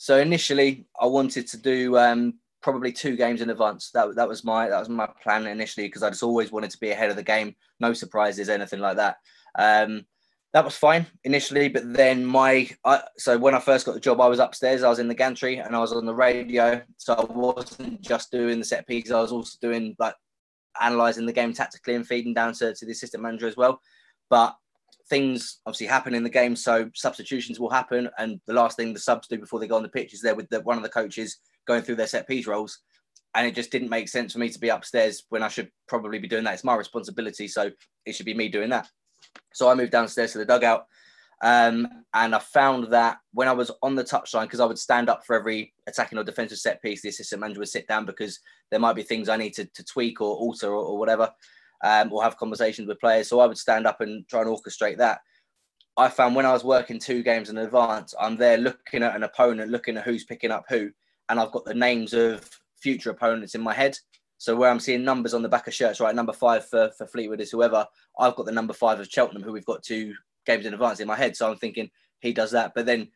So 0.01 0.17
initially, 0.17 0.87
I 0.99 1.05
wanted 1.05 1.45
to 1.49 1.57
do 1.57 1.95
um, 1.95 2.39
probably 2.63 2.91
two 2.91 3.15
games 3.15 3.39
in 3.39 3.51
advance. 3.51 3.91
That, 3.91 4.15
that 4.15 4.27
was 4.27 4.43
my 4.43 4.67
that 4.67 4.79
was 4.79 4.89
my 4.89 5.07
plan 5.21 5.45
initially 5.45 5.85
because 5.85 6.01
I 6.01 6.09
just 6.09 6.23
always 6.23 6.51
wanted 6.51 6.71
to 6.71 6.79
be 6.79 6.89
ahead 6.89 7.11
of 7.11 7.17
the 7.17 7.21
game. 7.21 7.55
No 7.79 7.93
surprises, 7.93 8.49
anything 8.49 8.79
like 8.79 8.97
that. 8.97 9.17
Um, 9.59 10.07
that 10.53 10.65
was 10.65 10.75
fine 10.75 11.05
initially, 11.23 11.69
but 11.69 11.93
then 11.93 12.25
my 12.25 12.67
I, 12.83 13.03
so 13.19 13.37
when 13.37 13.53
I 13.53 13.59
first 13.59 13.85
got 13.85 13.93
the 13.93 13.99
job, 13.99 14.19
I 14.19 14.27
was 14.27 14.39
upstairs. 14.39 14.81
I 14.81 14.89
was 14.89 14.97
in 14.97 15.07
the 15.07 15.13
gantry 15.13 15.57
and 15.57 15.75
I 15.75 15.79
was 15.79 15.93
on 15.93 16.07
the 16.07 16.15
radio, 16.15 16.81
so 16.97 17.13
I 17.13 17.23
wasn't 17.23 18.01
just 18.01 18.31
doing 18.31 18.57
the 18.57 18.65
set 18.65 18.87
pieces. 18.87 19.11
I 19.11 19.21
was 19.21 19.31
also 19.31 19.55
doing 19.61 19.95
like 19.99 20.15
analysing 20.81 21.27
the 21.27 21.31
game 21.31 21.53
tactically 21.53 21.93
and 21.93 22.07
feeding 22.07 22.33
down 22.33 22.53
to, 22.53 22.73
to 22.73 22.85
the 22.87 22.91
assistant 22.91 23.21
manager 23.21 23.45
as 23.45 23.55
well. 23.55 23.79
But 24.31 24.55
things 25.11 25.59
obviously 25.65 25.87
happen 25.87 26.15
in 26.15 26.23
the 26.23 26.29
game, 26.29 26.55
so 26.55 26.89
substitutions 26.95 27.59
will 27.59 27.69
happen. 27.69 28.09
And 28.17 28.39
the 28.47 28.53
last 28.53 28.77
thing 28.77 28.93
the 28.93 28.99
subs 28.99 29.27
do 29.27 29.37
before 29.37 29.59
they 29.59 29.67
go 29.67 29.75
on 29.75 29.83
the 29.83 29.89
pitch 29.89 30.13
is 30.13 30.21
there 30.21 30.35
with 30.35 30.47
the, 30.49 30.61
one 30.61 30.77
of 30.77 30.83
the 30.83 30.89
coaches 30.89 31.37
going 31.67 31.83
through 31.83 31.97
their 31.97 32.07
set 32.07 32.27
piece 32.27 32.47
roles. 32.47 32.79
And 33.35 33.45
it 33.45 33.53
just 33.53 33.71
didn't 33.71 33.89
make 33.89 34.07
sense 34.07 34.31
for 34.31 34.39
me 34.39 34.47
to 34.49 34.59
be 34.59 34.69
upstairs 34.69 35.25
when 35.27 35.43
I 35.43 35.49
should 35.49 35.69
probably 35.87 36.17
be 36.17 36.29
doing 36.29 36.45
that. 36.45 36.53
It's 36.53 36.63
my 36.63 36.75
responsibility. 36.75 37.49
So 37.49 37.71
it 38.05 38.15
should 38.15 38.25
be 38.25 38.33
me 38.33 38.47
doing 38.47 38.69
that. 38.69 38.87
So 39.53 39.69
I 39.69 39.75
moved 39.75 39.91
downstairs 39.91 40.31
to 40.31 40.37
the 40.37 40.45
dugout. 40.45 40.85
Um, 41.43 41.87
and 42.13 42.33
I 42.33 42.39
found 42.39 42.93
that 42.93 43.17
when 43.33 43.49
I 43.49 43.53
was 43.53 43.69
on 43.83 43.95
the 43.95 44.03
touchline, 44.03 44.43
because 44.43 44.59
I 44.61 44.65
would 44.65 44.79
stand 44.79 45.09
up 45.09 45.25
for 45.25 45.35
every 45.35 45.73
attacking 45.87 46.19
or 46.19 46.23
defensive 46.23 46.59
set 46.59 46.81
piece, 46.81 47.01
the 47.01 47.09
assistant 47.09 47.41
manager 47.41 47.59
would 47.59 47.67
sit 47.67 47.87
down 47.87 48.05
because 48.05 48.39
there 48.69 48.79
might 48.79 48.95
be 48.95 49.03
things 49.03 49.27
I 49.27 49.37
need 49.37 49.53
to, 49.55 49.65
to 49.65 49.83
tweak 49.83 50.21
or 50.21 50.35
alter 50.35 50.69
or, 50.69 50.83
or 50.85 50.97
whatever, 50.97 51.29
um, 51.83 52.11
or 52.11 52.23
have 52.23 52.37
conversations 52.37 52.87
with 52.87 52.99
players. 52.99 53.27
So 53.27 53.39
I 53.39 53.45
would 53.45 53.57
stand 53.57 53.87
up 53.87 54.01
and 54.01 54.27
try 54.27 54.41
and 54.41 54.49
orchestrate 54.49 54.97
that. 54.97 55.21
I 55.97 56.09
found 56.09 56.35
when 56.35 56.45
I 56.45 56.53
was 56.53 56.63
working 56.63 56.99
two 56.99 57.21
games 57.21 57.49
in 57.49 57.57
advance, 57.57 58.13
I'm 58.19 58.37
there 58.37 58.57
looking 58.57 59.03
at 59.03 59.15
an 59.15 59.23
opponent, 59.23 59.71
looking 59.71 59.97
at 59.97 60.03
who's 60.03 60.23
picking 60.23 60.51
up 60.51 60.65
who, 60.69 60.91
and 61.29 61.39
I've 61.39 61.51
got 61.51 61.65
the 61.65 61.73
names 61.73 62.13
of 62.13 62.49
future 62.77 63.09
opponents 63.09 63.55
in 63.55 63.61
my 63.61 63.73
head. 63.73 63.97
So 64.37 64.55
where 64.55 64.71
I'm 64.71 64.79
seeing 64.79 65.03
numbers 65.03 65.33
on 65.33 65.43
the 65.43 65.49
back 65.49 65.67
of 65.67 65.73
shirts, 65.73 65.99
right, 65.99 66.15
number 66.15 66.33
five 66.33 66.65
for, 66.65 66.91
for 66.97 67.05
Fleetwood 67.05 67.41
is 67.41 67.51
whoever, 67.51 67.85
I've 68.17 68.35
got 68.35 68.47
the 68.47 68.51
number 68.51 68.73
five 68.73 68.99
of 68.99 69.07
Cheltenham, 69.07 69.43
who 69.43 69.51
we've 69.51 69.65
got 69.65 69.83
two 69.83 70.15
games 70.45 70.65
in 70.65 70.73
advance 70.73 70.99
in 70.99 71.07
my 71.07 71.15
head. 71.15 71.35
So 71.35 71.49
I'm 71.49 71.57
thinking 71.57 71.91
he 72.21 72.33
does 72.33 72.51
that, 72.51 72.73
but 72.73 72.85
then 72.85 73.09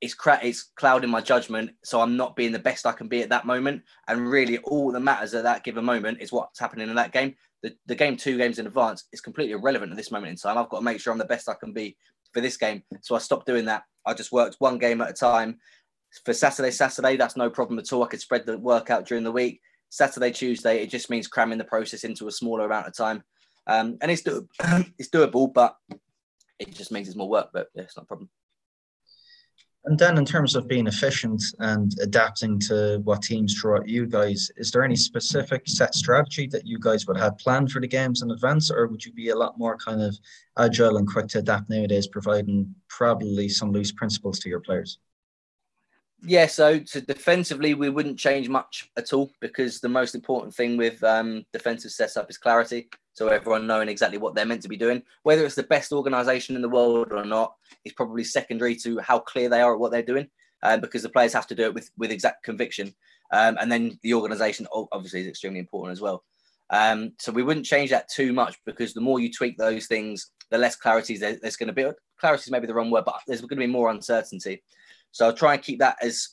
it's 0.00 0.14
cra- 0.14 0.40
it's 0.42 0.70
clouding 0.76 1.10
my 1.10 1.20
judgment. 1.20 1.72
So 1.84 2.00
I'm 2.00 2.16
not 2.16 2.36
being 2.36 2.52
the 2.52 2.58
best 2.58 2.86
I 2.86 2.92
can 2.92 3.08
be 3.08 3.22
at 3.22 3.28
that 3.28 3.44
moment. 3.44 3.82
And 4.08 4.30
really, 4.30 4.58
all 4.58 4.92
that 4.92 5.00
matters 5.00 5.34
at 5.34 5.42
that 5.42 5.64
given 5.64 5.84
moment 5.84 6.18
is 6.20 6.32
what's 6.32 6.58
happening 6.58 6.88
in 6.88 6.94
that 6.94 7.12
game. 7.12 7.36
The, 7.62 7.74
the 7.86 7.94
game 7.94 8.16
two 8.16 8.38
games 8.38 8.58
in 8.58 8.66
advance 8.66 9.04
is 9.12 9.20
completely 9.20 9.52
irrelevant 9.52 9.92
at 9.92 9.96
this 9.96 10.10
moment 10.10 10.30
in 10.30 10.36
time. 10.36 10.56
I've 10.56 10.68
got 10.68 10.78
to 10.78 10.84
make 10.84 11.00
sure 11.00 11.12
I'm 11.12 11.18
the 11.18 11.24
best 11.26 11.48
I 11.48 11.54
can 11.54 11.72
be 11.72 11.96
for 12.32 12.40
this 12.40 12.56
game. 12.56 12.82
So 13.02 13.14
I 13.14 13.18
stopped 13.18 13.46
doing 13.46 13.66
that. 13.66 13.82
I 14.06 14.14
just 14.14 14.32
worked 14.32 14.56
one 14.58 14.78
game 14.78 15.00
at 15.00 15.10
a 15.10 15.14
time. 15.14 15.58
For 16.24 16.32
Saturday, 16.32 16.70
Saturday, 16.70 17.16
that's 17.16 17.36
no 17.36 17.50
problem 17.50 17.78
at 17.78 17.92
all. 17.92 18.02
I 18.02 18.08
could 18.08 18.20
spread 18.20 18.46
the 18.46 18.58
workout 18.58 19.06
during 19.06 19.24
the 19.24 19.32
week. 19.32 19.60
Saturday, 19.90 20.30
Tuesday, 20.30 20.82
it 20.82 20.90
just 20.90 21.10
means 21.10 21.28
cramming 21.28 21.58
the 21.58 21.64
process 21.64 22.04
into 22.04 22.28
a 22.28 22.32
smaller 22.32 22.64
amount 22.64 22.86
of 22.86 22.96
time. 22.96 23.22
Um, 23.66 23.98
and 24.00 24.10
it's, 24.10 24.22
do- 24.22 24.48
it's 24.98 25.10
doable, 25.10 25.52
but 25.52 25.76
it 26.58 26.74
just 26.74 26.92
means 26.92 27.08
it's 27.08 27.16
more 27.16 27.28
work. 27.28 27.50
But 27.52 27.68
yeah, 27.74 27.82
it's 27.82 27.96
not 27.96 28.04
a 28.04 28.06
problem. 28.06 28.30
And 29.84 29.98
then, 29.98 30.18
in 30.18 30.26
terms 30.26 30.54
of 30.54 30.68
being 30.68 30.86
efficient 30.86 31.42
and 31.58 31.92
adapting 32.02 32.58
to 32.60 33.00
what 33.04 33.22
teams 33.22 33.58
throw 33.58 33.78
at 33.80 33.88
you 33.88 34.06
guys, 34.06 34.50
is 34.56 34.70
there 34.70 34.84
any 34.84 34.96
specific 34.96 35.62
set 35.66 35.94
strategy 35.94 36.46
that 36.48 36.66
you 36.66 36.78
guys 36.78 37.06
would 37.06 37.16
have 37.16 37.38
planned 37.38 37.72
for 37.72 37.80
the 37.80 37.88
games 37.88 38.20
in 38.20 38.30
advance, 38.30 38.70
or 38.70 38.88
would 38.88 39.04
you 39.04 39.12
be 39.12 39.30
a 39.30 39.36
lot 39.36 39.58
more 39.58 39.78
kind 39.78 40.02
of 40.02 40.18
agile 40.58 40.98
and 40.98 41.08
quick 41.08 41.28
to 41.28 41.38
adapt 41.38 41.70
nowadays, 41.70 42.06
providing 42.06 42.74
probably 42.88 43.48
some 43.48 43.72
loose 43.72 43.90
principles 43.90 44.38
to 44.40 44.50
your 44.50 44.60
players? 44.60 44.98
Yeah, 46.22 46.46
so 46.46 46.78
to 46.78 47.00
defensively, 47.00 47.74
we 47.74 47.88
wouldn't 47.88 48.18
change 48.18 48.48
much 48.48 48.90
at 48.96 49.12
all 49.12 49.30
because 49.40 49.80
the 49.80 49.88
most 49.88 50.14
important 50.14 50.54
thing 50.54 50.76
with 50.76 51.02
um, 51.02 51.44
defensive 51.52 51.92
setup 51.92 52.28
is 52.28 52.36
clarity. 52.36 52.88
So 53.14 53.28
everyone 53.28 53.66
knowing 53.66 53.88
exactly 53.88 54.18
what 54.18 54.34
they're 54.34 54.46
meant 54.46 54.62
to 54.62 54.68
be 54.68 54.76
doing, 54.76 55.02
whether 55.22 55.44
it's 55.44 55.54
the 55.54 55.62
best 55.62 55.92
organisation 55.92 56.56
in 56.56 56.62
the 56.62 56.68
world 56.68 57.12
or 57.12 57.24
not, 57.24 57.54
is 57.84 57.92
probably 57.94 58.24
secondary 58.24 58.76
to 58.76 58.98
how 58.98 59.18
clear 59.18 59.48
they 59.48 59.62
are 59.62 59.74
at 59.74 59.80
what 59.80 59.92
they're 59.92 60.02
doing, 60.02 60.28
uh, 60.62 60.76
because 60.76 61.02
the 61.02 61.08
players 61.08 61.32
have 61.32 61.46
to 61.48 61.54
do 61.54 61.64
it 61.64 61.74
with 61.74 61.90
with 61.96 62.10
exact 62.10 62.44
conviction, 62.44 62.94
um, 63.32 63.56
and 63.60 63.72
then 63.72 63.98
the 64.02 64.14
organisation 64.14 64.66
obviously 64.92 65.22
is 65.22 65.26
extremely 65.26 65.58
important 65.58 65.92
as 65.92 66.00
well. 66.00 66.24
Um, 66.70 67.12
so 67.18 67.32
we 67.32 67.42
wouldn't 67.42 67.66
change 67.66 67.90
that 67.90 68.08
too 68.08 68.32
much 68.32 68.56
because 68.64 68.94
the 68.94 69.00
more 69.00 69.20
you 69.20 69.32
tweak 69.32 69.58
those 69.58 69.86
things, 69.86 70.30
the 70.50 70.58
less 70.58 70.76
clarity 70.76 71.16
there's 71.16 71.56
going 71.56 71.66
to 71.66 71.72
be. 71.72 71.84
Clarity 72.20 72.42
is 72.42 72.50
maybe 72.50 72.66
the 72.66 72.74
wrong 72.74 72.90
word, 72.90 73.04
but 73.04 73.20
there's 73.26 73.40
going 73.40 73.48
to 73.50 73.56
be 73.56 73.66
more 73.66 73.90
uncertainty. 73.90 74.62
So 75.12 75.26
I'll 75.26 75.32
try 75.32 75.54
and 75.54 75.62
keep 75.62 75.78
that 75.80 75.96
as 76.02 76.28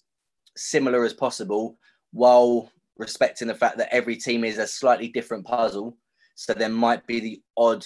similar 0.55 1.03
as 1.03 1.13
possible 1.13 1.77
while 2.11 2.71
respecting 2.97 3.47
the 3.47 3.55
fact 3.55 3.77
that 3.77 3.93
every 3.93 4.15
team 4.15 4.43
is 4.43 4.57
a 4.57 4.67
slightly 4.67 5.07
different 5.07 5.45
puzzle. 5.45 5.97
So 6.35 6.53
there 6.53 6.69
might 6.69 7.05
be 7.07 7.19
the 7.19 7.41
odd 7.55 7.85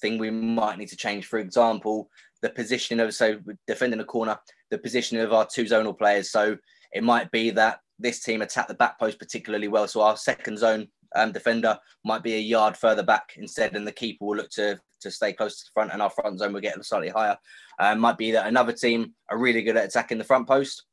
thing 0.00 0.18
we 0.18 0.30
might 0.30 0.78
need 0.78 0.88
to 0.88 0.96
change. 0.96 1.26
For 1.26 1.38
example, 1.38 2.08
the 2.42 2.50
positioning 2.50 3.04
of 3.04 3.14
so 3.14 3.38
defending 3.66 4.00
a 4.00 4.04
corner, 4.04 4.38
the 4.70 4.78
positioning 4.78 5.24
of 5.24 5.32
our 5.32 5.46
two 5.46 5.64
zonal 5.64 5.96
players. 5.96 6.30
So 6.30 6.56
it 6.92 7.04
might 7.04 7.30
be 7.30 7.50
that 7.50 7.80
this 7.98 8.20
team 8.20 8.42
attack 8.42 8.68
the 8.68 8.74
back 8.74 8.98
post 8.98 9.18
particularly 9.18 9.68
well. 9.68 9.86
So 9.86 10.00
our 10.00 10.16
second 10.16 10.58
zone 10.58 10.88
um, 11.14 11.32
defender 11.32 11.78
might 12.04 12.22
be 12.22 12.34
a 12.34 12.38
yard 12.38 12.76
further 12.76 13.02
back 13.02 13.34
instead, 13.36 13.76
and 13.76 13.86
the 13.86 13.92
keeper 13.92 14.24
will 14.24 14.36
look 14.36 14.50
to 14.50 14.80
to 15.00 15.10
stay 15.10 15.32
close 15.32 15.58
to 15.58 15.64
the 15.64 15.70
front, 15.74 15.92
and 15.92 16.02
our 16.02 16.10
front 16.10 16.38
zone 16.38 16.52
will 16.52 16.60
get 16.60 16.84
slightly 16.84 17.08
higher. 17.08 17.36
Um, 17.78 18.00
might 18.00 18.18
be 18.18 18.32
that 18.32 18.46
another 18.46 18.72
team 18.72 19.14
are 19.28 19.38
really 19.38 19.62
good 19.62 19.76
at 19.76 19.86
attacking 19.86 20.18
the 20.18 20.24
front 20.24 20.46
post, 20.46 20.84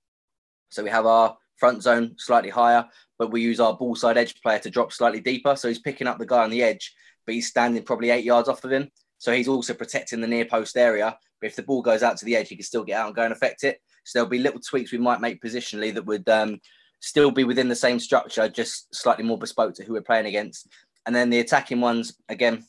so 0.69 0.83
we 0.83 0.89
have 0.89 1.05
our 1.05 1.37
front 1.57 1.83
zone 1.83 2.15
slightly 2.17 2.49
higher, 2.49 2.85
but 3.17 3.31
we 3.31 3.41
use 3.41 3.59
our 3.59 3.75
ball 3.75 3.95
side 3.95 4.17
edge 4.17 4.39
player 4.41 4.59
to 4.59 4.69
drop 4.69 4.91
slightly 4.91 5.19
deeper. 5.19 5.55
So 5.55 5.67
he's 5.67 5.79
picking 5.79 6.07
up 6.07 6.19
the 6.19 6.25
guy 6.25 6.43
on 6.43 6.49
the 6.49 6.63
edge, 6.63 6.93
but 7.25 7.35
he's 7.35 7.47
standing 7.47 7.83
probably 7.83 8.11
eight 8.11 8.25
yards 8.25 8.47
off 8.47 8.63
of 8.63 8.71
him. 8.71 8.89
So 9.17 9.33
he's 9.33 9.47
also 9.47 9.73
protecting 9.73 10.21
the 10.21 10.27
near 10.27 10.45
post 10.45 10.77
area. 10.77 11.17
But 11.41 11.47
if 11.47 11.55
the 11.55 11.63
ball 11.63 11.81
goes 11.81 12.03
out 12.03 12.17
to 12.17 12.25
the 12.25 12.35
edge, 12.35 12.49
he 12.49 12.55
can 12.55 12.65
still 12.65 12.83
get 12.83 12.99
out 12.99 13.07
and 13.07 13.15
go 13.15 13.23
and 13.23 13.33
affect 13.33 13.63
it. 13.63 13.81
So 14.03 14.19
there'll 14.19 14.29
be 14.29 14.39
little 14.39 14.61
tweaks 14.61 14.91
we 14.91 14.97
might 14.97 15.21
make 15.21 15.41
positionally 15.41 15.93
that 15.93 16.05
would 16.05 16.27
um, 16.29 16.59
still 16.99 17.31
be 17.31 17.43
within 17.43 17.67
the 17.67 17.75
same 17.75 17.99
structure, 17.99 18.47
just 18.47 18.93
slightly 18.95 19.23
more 19.23 19.37
bespoke 19.37 19.73
to 19.75 19.83
who 19.83 19.93
we're 19.93 20.01
playing 20.01 20.27
against. 20.27 20.67
And 21.05 21.15
then 21.15 21.29
the 21.29 21.39
attacking 21.39 21.81
ones, 21.81 22.15
again, 22.29 22.65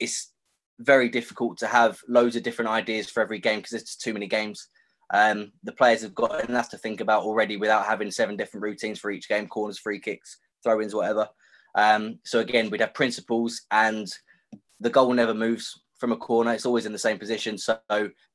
it's 0.00 0.32
very 0.80 1.08
difficult 1.08 1.58
to 1.58 1.66
have 1.66 2.00
loads 2.08 2.36
of 2.36 2.42
different 2.42 2.70
ideas 2.70 3.08
for 3.08 3.22
every 3.22 3.38
game 3.38 3.58
because 3.58 3.70
there's 3.70 3.96
too 3.96 4.12
many 4.12 4.26
games. 4.26 4.68
Um, 5.12 5.52
the 5.62 5.72
players 5.72 6.02
have 6.02 6.14
got 6.14 6.48
enough 6.48 6.68
to 6.70 6.78
think 6.78 7.00
about 7.00 7.22
already 7.22 7.56
without 7.56 7.86
having 7.86 8.10
seven 8.10 8.36
different 8.36 8.64
routines 8.64 8.98
for 8.98 9.10
each 9.10 9.28
game 9.28 9.46
corners, 9.46 9.78
free 9.78 10.00
kicks, 10.00 10.38
throw 10.62 10.80
ins, 10.80 10.94
whatever. 10.94 11.28
Um, 11.74 12.18
so 12.24 12.40
again, 12.40 12.70
we'd 12.70 12.80
have 12.80 12.94
principles 12.94 13.62
and 13.70 14.08
the 14.80 14.90
goal 14.90 15.12
never 15.12 15.34
moves 15.34 15.80
from 15.98 16.12
a 16.12 16.16
corner. 16.16 16.52
It's 16.52 16.66
always 16.66 16.86
in 16.86 16.92
the 16.92 16.98
same 16.98 17.18
position. 17.18 17.56
So 17.56 17.78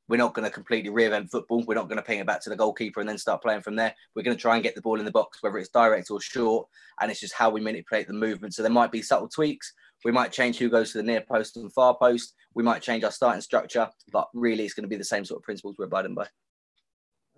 we're 0.07 0.17
not 0.17 0.33
going 0.33 0.45
to 0.45 0.51
completely 0.51 0.91
reinvent 0.91 1.29
football. 1.29 1.63
We're 1.65 1.75
not 1.75 1.87
going 1.87 1.97
to 1.97 2.03
ping 2.03 2.19
it 2.19 2.27
back 2.27 2.41
to 2.41 2.49
the 2.49 2.55
goalkeeper 2.55 2.99
and 2.99 3.07
then 3.07 3.17
start 3.17 3.41
playing 3.41 3.61
from 3.61 3.75
there. 3.75 3.93
We're 4.15 4.23
going 4.23 4.35
to 4.35 4.41
try 4.41 4.55
and 4.55 4.63
get 4.63 4.75
the 4.75 4.81
ball 4.81 4.99
in 4.99 5.05
the 5.05 5.11
box, 5.11 5.41
whether 5.41 5.57
it's 5.57 5.69
direct 5.69 6.11
or 6.11 6.19
short. 6.19 6.67
And 6.99 7.11
it's 7.11 7.19
just 7.19 7.33
how 7.33 7.49
we 7.49 7.61
manipulate 7.61 8.07
the 8.07 8.13
movement. 8.13 8.53
So 8.53 8.61
there 8.61 8.71
might 8.71 8.91
be 8.91 9.01
subtle 9.01 9.29
tweaks. 9.29 9.73
We 10.03 10.11
might 10.11 10.31
change 10.31 10.57
who 10.57 10.69
goes 10.69 10.91
to 10.91 10.97
the 10.97 11.03
near 11.03 11.21
post 11.21 11.57
and 11.57 11.71
far 11.73 11.95
post. 11.95 12.33
We 12.55 12.63
might 12.63 12.81
change 12.81 13.03
our 13.03 13.11
starting 13.11 13.41
structure, 13.41 13.89
but 14.11 14.29
really 14.33 14.65
it's 14.65 14.73
going 14.73 14.83
to 14.83 14.89
be 14.89 14.95
the 14.95 15.03
same 15.03 15.25
sort 15.25 15.39
of 15.39 15.43
principles 15.43 15.75
we're 15.77 15.85
abiding 15.85 16.15
by. 16.15 16.27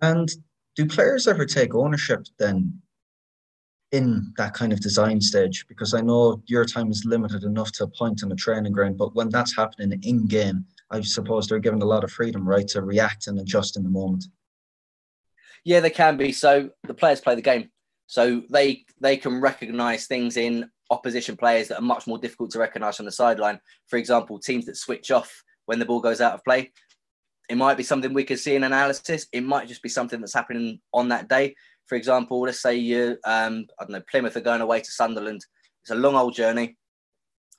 And 0.00 0.30
do 0.76 0.86
players 0.86 1.28
ever 1.28 1.46
take 1.46 1.74
ownership 1.74 2.26
then 2.38 2.80
in 3.92 4.32
that 4.36 4.54
kind 4.54 4.72
of 4.72 4.80
design 4.80 5.20
stage? 5.20 5.66
Because 5.68 5.94
I 5.94 6.00
know 6.00 6.42
your 6.46 6.64
time 6.64 6.90
is 6.90 7.04
limited 7.04 7.44
enough 7.44 7.70
to 7.72 7.84
a 7.84 7.88
point 7.88 8.24
on 8.24 8.32
a 8.32 8.36
training 8.36 8.72
ground, 8.72 8.98
but 8.98 9.14
when 9.14 9.28
that's 9.28 9.56
happening 9.56 10.00
in 10.02 10.26
game, 10.26 10.64
I 10.90 11.00
suppose 11.00 11.46
they're 11.46 11.58
given 11.58 11.82
a 11.82 11.86
lot 11.86 12.04
of 12.04 12.10
freedom, 12.10 12.46
right, 12.48 12.66
to 12.68 12.82
react 12.82 13.26
and 13.26 13.38
adjust 13.38 13.76
in 13.76 13.84
the 13.84 13.90
moment. 13.90 14.24
Yeah, 15.64 15.80
they 15.80 15.90
can 15.90 16.16
be. 16.16 16.32
So 16.32 16.70
the 16.82 16.94
players 16.94 17.20
play 17.20 17.34
the 17.34 17.42
game, 17.42 17.70
so 18.06 18.42
they 18.50 18.84
they 19.00 19.16
can 19.16 19.40
recognise 19.40 20.06
things 20.06 20.36
in 20.36 20.70
opposition 20.90 21.36
players 21.36 21.68
that 21.68 21.78
are 21.78 21.82
much 21.82 22.06
more 22.06 22.18
difficult 22.18 22.50
to 22.50 22.58
recognise 22.58 22.96
from 22.96 23.06
the 23.06 23.12
sideline. 23.12 23.58
For 23.88 23.96
example, 23.96 24.38
teams 24.38 24.66
that 24.66 24.76
switch 24.76 25.10
off 25.10 25.42
when 25.66 25.78
the 25.78 25.84
ball 25.84 26.00
goes 26.00 26.20
out 26.20 26.34
of 26.34 26.44
play. 26.44 26.72
It 27.48 27.56
might 27.56 27.76
be 27.76 27.82
something 27.82 28.12
we 28.12 28.24
could 28.24 28.38
see 28.38 28.54
in 28.54 28.64
analysis. 28.64 29.26
It 29.32 29.42
might 29.42 29.68
just 29.68 29.82
be 29.82 29.88
something 29.88 30.20
that's 30.20 30.34
happening 30.34 30.80
on 30.92 31.08
that 31.08 31.28
day. 31.28 31.54
For 31.86 31.96
example, 31.96 32.40
let's 32.40 32.62
say 32.62 32.76
you, 32.76 33.18
um, 33.24 33.66
I 33.78 33.84
don't 33.84 33.90
know, 33.90 34.02
Plymouth 34.10 34.36
are 34.36 34.40
going 34.40 34.62
away 34.62 34.80
to 34.80 34.90
Sunderland. 34.90 35.44
It's 35.82 35.90
a 35.90 35.94
long 35.94 36.14
old 36.14 36.34
journey. 36.34 36.76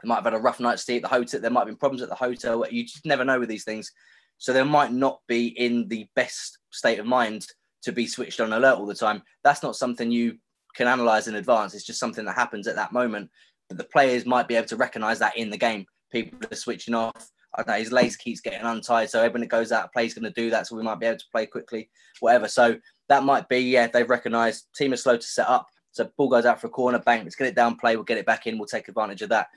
They 0.01 0.07
might 0.07 0.15
have 0.15 0.25
had 0.25 0.33
a 0.33 0.39
rough 0.39 0.59
night's 0.59 0.81
stay 0.81 0.95
at 0.95 1.03
the 1.03 1.07
hotel. 1.07 1.39
There 1.39 1.51
might 1.51 1.61
have 1.61 1.67
been 1.67 1.77
problems 1.77 2.01
at 2.01 2.09
the 2.09 2.15
hotel. 2.15 2.65
You 2.69 2.83
just 2.83 3.05
never 3.05 3.23
know 3.23 3.39
with 3.39 3.49
these 3.49 3.63
things. 3.63 3.91
So 4.37 4.51
they 4.51 4.63
might 4.63 4.91
not 4.91 5.19
be 5.27 5.47
in 5.47 5.87
the 5.87 6.07
best 6.15 6.57
state 6.71 6.99
of 6.99 7.05
mind 7.05 7.45
to 7.85 7.91
be 7.91 8.05
switched 8.05 8.39
on 8.39 8.53
alert 8.53 8.77
all 8.77 8.85
the 8.85 8.93
time. 8.93 9.23
That's 9.43 9.63
not 9.63 9.75
something 9.75 10.11
you 10.11 10.37
can 10.75 10.87
analyze 10.87 11.27
in 11.27 11.35
advance. 11.35 11.73
It's 11.73 11.85
just 11.85 11.99
something 11.99 12.25
that 12.25 12.35
happens 12.35 12.67
at 12.67 12.75
that 12.75 12.91
moment. 12.91 13.29
But 13.69 13.77
the 13.77 13.85
players 13.85 14.25
might 14.25 14.47
be 14.47 14.55
able 14.55 14.67
to 14.67 14.75
recognize 14.75 15.19
that 15.19 15.37
in 15.37 15.49
the 15.49 15.57
game. 15.57 15.85
People 16.11 16.37
are 16.51 16.55
switching 16.55 16.93
off. 16.93 17.31
I 17.57 17.63
know, 17.65 17.77
his 17.77 17.91
lace 17.91 18.17
keeps 18.17 18.41
getting 18.41 18.65
untied. 18.65 19.09
So 19.09 19.27
when 19.29 19.43
it 19.43 19.49
goes 19.49 19.71
out, 19.71 19.93
play's 19.93 20.13
going 20.13 20.25
to 20.25 20.41
do 20.41 20.49
that. 20.49 20.67
So 20.67 20.75
we 20.75 20.83
might 20.83 20.99
be 20.99 21.05
able 21.05 21.19
to 21.19 21.25
play 21.31 21.45
quickly, 21.45 21.89
whatever. 22.19 22.47
So 22.47 22.77
that 23.07 23.23
might 23.23 23.47
be, 23.47 23.59
yeah, 23.59 23.87
they've 23.87 24.09
recognized 24.09 24.65
team 24.75 24.91
is 24.91 25.03
slow 25.03 25.15
to 25.15 25.25
set 25.25 25.47
up. 25.47 25.67
So 25.91 26.09
ball 26.17 26.27
goes 26.27 26.45
out 26.45 26.59
for 26.59 26.67
a 26.67 26.71
corner, 26.71 26.99
bang, 26.99 27.23
let's 27.23 27.37
get 27.37 27.47
it 27.47 27.55
down, 27.55 27.77
play, 27.77 27.95
we'll 27.95 28.03
get 28.03 28.17
it 28.17 28.25
back 28.25 28.47
in, 28.47 28.57
we'll 28.57 28.67
take 28.67 28.89
advantage 28.89 29.21
of 29.21 29.29
that. 29.29 29.47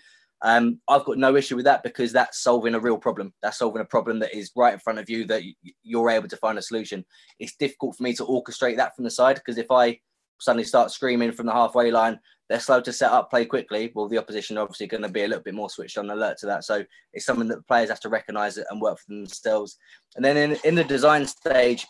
Um, 0.43 0.81
I've 0.89 1.05
got 1.05 1.19
no 1.19 1.37
issue 1.37 1.57
with 1.57 1.65
that 1.65 1.83
because 1.83 2.13
that's 2.13 2.43
solving 2.43 2.75
a 2.75 2.81
real 2.81 2.99
problem. 2.99 3.33
That's 3.43 3.59
solving 3.59 3.83
a 3.83 3.87
problem 3.87 4.21
that 4.21 4.37
is 4.37 4.53
right 4.55 4.73
in 4.73 4.79
front 4.79 4.99
of 4.99 5.11
you 5.11 5.25
that 5.27 5.43
you're 5.83 6.11
able 6.11 6.29
to 6.29 6.37
find 6.37 6.59
a 6.59 6.63
solution. 6.63 7.05
It's 7.41 7.57
difficult 7.57 7.97
for 7.97 8.03
me 8.03 8.13
to 8.15 8.25
orchestrate 8.25 8.77
that 8.77 8.95
from 8.95 9.05
the 9.05 9.11
side 9.11 9.37
because 9.37 9.59
if 9.59 9.71
I 9.71 9.99
suddenly 10.41 10.65
start 10.65 10.93
screaming 10.93 11.33
from 11.33 11.47
the 11.47 11.53
halfway 11.53 11.91
line, 11.91 12.21
they're 12.49 12.61
slow 12.61 12.81
to 12.81 12.93
set 12.93 13.11
up, 13.11 13.31
play 13.31 13.45
quickly. 13.45 13.93
Well, 13.95 14.09
the 14.09 14.19
opposition 14.19 14.57
are 14.57 14.63
obviously 14.63 14.87
going 14.87 15.03
to 15.03 15.09
be 15.09 15.25
a 15.25 15.29
little 15.29 15.43
bit 15.43 15.55
more 15.55 15.69
switched 15.69 15.99
on 15.99 16.09
alert 16.09 16.39
to 16.39 16.47
that. 16.47 16.65
So 16.65 16.85
it's 17.13 17.27
something 17.27 17.49
that 17.49 17.57
the 17.57 17.63
players 17.63 17.91
have 17.91 18.01
to 18.01 18.09
recognise 18.09 18.57
it 18.57 18.67
and 18.71 18.81
work 18.81 18.99
for 18.99 19.13
themselves. 19.13 19.77
And 20.17 20.25
then 20.25 20.37
in, 20.37 20.59
in 20.65 20.75
the 20.75 20.85
design 20.85 21.27
stage, 21.27 21.87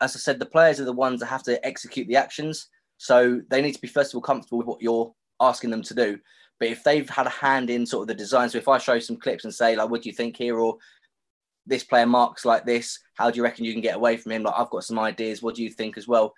as 0.00 0.16
I 0.16 0.18
said, 0.18 0.40
the 0.40 0.46
players 0.46 0.80
are 0.80 0.84
the 0.84 0.92
ones 0.92 1.20
that 1.20 1.26
have 1.26 1.44
to 1.44 1.64
execute 1.64 2.08
the 2.08 2.16
actions. 2.16 2.68
So 2.98 3.42
they 3.48 3.62
need 3.62 3.74
to 3.74 3.80
be 3.80 3.88
first 3.88 4.12
of 4.12 4.16
all 4.16 4.22
comfortable 4.22 4.58
with 4.58 4.66
what 4.66 4.82
you're 4.82 5.12
asking 5.40 5.70
them 5.70 5.82
to 5.82 5.94
do. 5.94 6.18
But 6.60 6.68
if 6.68 6.84
they've 6.84 7.08
had 7.08 7.26
a 7.26 7.30
hand 7.30 7.70
in 7.70 7.86
sort 7.86 8.02
of 8.02 8.08
the 8.08 8.14
design, 8.14 8.48
so 8.48 8.58
if 8.58 8.68
I 8.68 8.78
show 8.78 8.98
some 8.98 9.16
clips 9.16 9.44
and 9.44 9.54
say 9.54 9.76
like, 9.76 9.90
"What 9.90 10.02
do 10.02 10.08
you 10.08 10.14
think 10.14 10.36
here?" 10.36 10.58
or 10.58 10.78
this 11.66 11.84
player 11.84 12.06
marks 12.06 12.44
like 12.44 12.64
this, 12.64 12.98
how 13.14 13.30
do 13.30 13.36
you 13.36 13.42
reckon 13.42 13.64
you 13.64 13.72
can 13.72 13.82
get 13.82 13.96
away 13.96 14.16
from 14.16 14.32
him? 14.32 14.42
Like 14.42 14.54
I've 14.56 14.70
got 14.70 14.84
some 14.84 14.98
ideas. 14.98 15.42
What 15.42 15.54
do 15.54 15.62
you 15.62 15.70
think 15.70 15.96
as 15.96 16.06
well? 16.06 16.34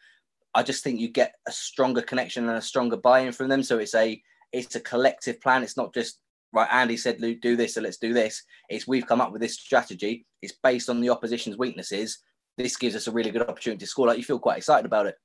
I 0.55 0.63
just 0.63 0.83
think 0.83 1.01
you 1.01 1.09
get 1.09 1.35
a 1.47 1.53
stronger 1.53 2.01
connection 2.01 2.49
and 2.49 2.59
a 2.59 2.63
stronger 2.63 2.97
buy-in 2.97 3.33
from 3.33 3.49
them. 3.49 3.63
So 3.63 3.79
it's 3.79 3.95
a 3.95 4.21
it's 4.53 4.75
a 4.75 4.81
collective 4.81 5.41
plan. 5.41 5.63
It's 5.63 5.77
not 5.77 5.93
just 5.93 6.19
right. 6.53 6.69
Andy 6.73 6.97
said, 6.97 7.21
"Luke, 7.21 7.41
do 7.43 7.57
this, 7.57 7.75
so 7.75 7.81
let's 7.81 7.99
do 7.99 8.15
this." 8.15 8.43
It's 8.69 8.87
we've 8.87 9.07
come 9.07 9.21
up 9.21 9.33
with 9.33 9.43
this 9.43 9.55
strategy. 9.55 10.27
It's 10.41 10.55
based 10.63 10.89
on 10.89 11.01
the 11.01 11.11
opposition's 11.11 11.59
weaknesses. 11.59 12.19
This 12.57 12.77
gives 12.77 12.97
us 12.97 13.07
a 13.07 13.13
really 13.13 13.31
good 13.31 13.43
opportunity 13.43 13.81
to 13.81 13.87
score. 13.87 14.07
Like 14.07 14.19
you 14.19 14.25
feel 14.25 14.39
quite 14.39 14.59
excited 14.59 14.87
about 14.87 15.07
it. 15.07 15.17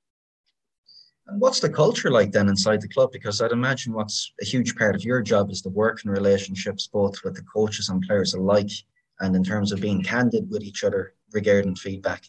And 1.27 1.39
what's 1.39 1.59
the 1.59 1.69
culture 1.69 2.09
like 2.09 2.31
then 2.31 2.49
inside 2.49 2.81
the 2.81 2.87
club? 2.87 3.11
Because 3.11 3.41
I'd 3.41 3.51
imagine 3.51 3.93
what's 3.93 4.33
a 4.41 4.45
huge 4.45 4.75
part 4.75 4.95
of 4.95 5.03
your 5.03 5.21
job 5.21 5.51
is 5.51 5.61
the 5.61 5.69
working 5.69 6.11
relationships, 6.11 6.87
both 6.87 7.23
with 7.23 7.35
the 7.35 7.43
coaches 7.43 7.89
and 7.89 8.01
players 8.01 8.33
alike, 8.33 8.71
and 9.19 9.35
in 9.35 9.43
terms 9.43 9.71
of 9.71 9.81
being 9.81 10.03
candid 10.03 10.49
with 10.49 10.63
each 10.63 10.83
other 10.83 11.13
regarding 11.31 11.75
feedback. 11.75 12.23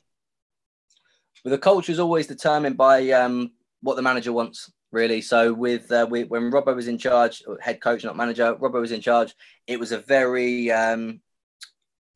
Well, 1.45 1.51
the 1.53 1.59
culture 1.59 1.91
is 1.91 1.99
always 1.99 2.27
determined 2.27 2.77
by 2.77 3.11
um, 3.11 3.53
what 3.81 3.97
the 3.97 4.03
manager 4.03 4.33
wants, 4.33 4.71
really. 4.93 5.21
So 5.23 5.53
with, 5.53 5.91
uh, 5.91 6.07
with 6.09 6.29
when 6.29 6.53
Robbo 6.53 6.77
was 6.77 6.87
in 6.87 6.99
charge, 6.99 7.43
head 7.61 7.81
coach, 7.81 8.05
not 8.05 8.17
manager, 8.17 8.55
Robbo 8.55 8.81
was 8.81 8.93
in 8.93 9.01
charge. 9.01 9.35
It 9.67 9.81
was 9.81 9.91
a 9.91 9.99
very 9.99 10.71
um, 10.71 11.21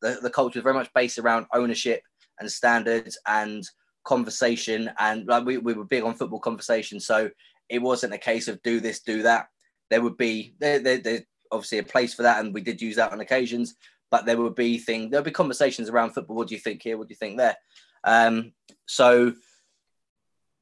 the, 0.01 0.19
the 0.21 0.29
culture 0.29 0.59
was 0.59 0.63
very 0.63 0.75
much 0.75 0.93
based 0.93 1.17
around 1.17 1.47
ownership 1.53 2.01
and 2.39 2.51
standards 2.51 3.17
and 3.27 3.63
conversation. 4.07 4.89
And 4.97 5.27
like 5.27 5.45
we, 5.45 5.57
we 5.57 5.73
were 5.73 5.83
big 5.83 6.03
on 6.03 6.15
football 6.15 6.39
conversation, 6.39 6.99
so 6.99 7.29
it 7.69 7.81
wasn't 7.81 8.13
a 8.13 8.17
case 8.17 8.47
of 8.47 8.61
do 8.63 8.79
this, 8.79 9.01
do 9.01 9.21
that. 9.23 9.47
There 9.89 10.01
would 10.01 10.17
be 10.17 10.55
there, 10.59 10.79
there, 10.79 10.97
there 10.97 11.21
obviously 11.51 11.79
a 11.79 11.83
place 11.83 12.13
for 12.13 12.23
that, 12.23 12.39
and 12.39 12.53
we 12.53 12.61
did 12.61 12.81
use 12.81 12.95
that 12.95 13.11
on 13.11 13.19
occasions. 13.19 13.75
But 14.09 14.25
there 14.25 14.37
would 14.37 14.55
be 14.55 14.77
thing 14.77 15.09
there 15.09 15.19
would 15.19 15.31
be 15.31 15.31
conversations 15.43 15.89
around 15.89 16.11
football. 16.11 16.37
What 16.37 16.47
do 16.47 16.55
you 16.55 16.61
think 16.61 16.81
here? 16.81 16.97
What 16.97 17.07
do 17.09 17.11
you 17.11 17.17
think 17.17 17.37
there? 17.37 17.57
Um, 18.03 18.53
so 18.85 19.33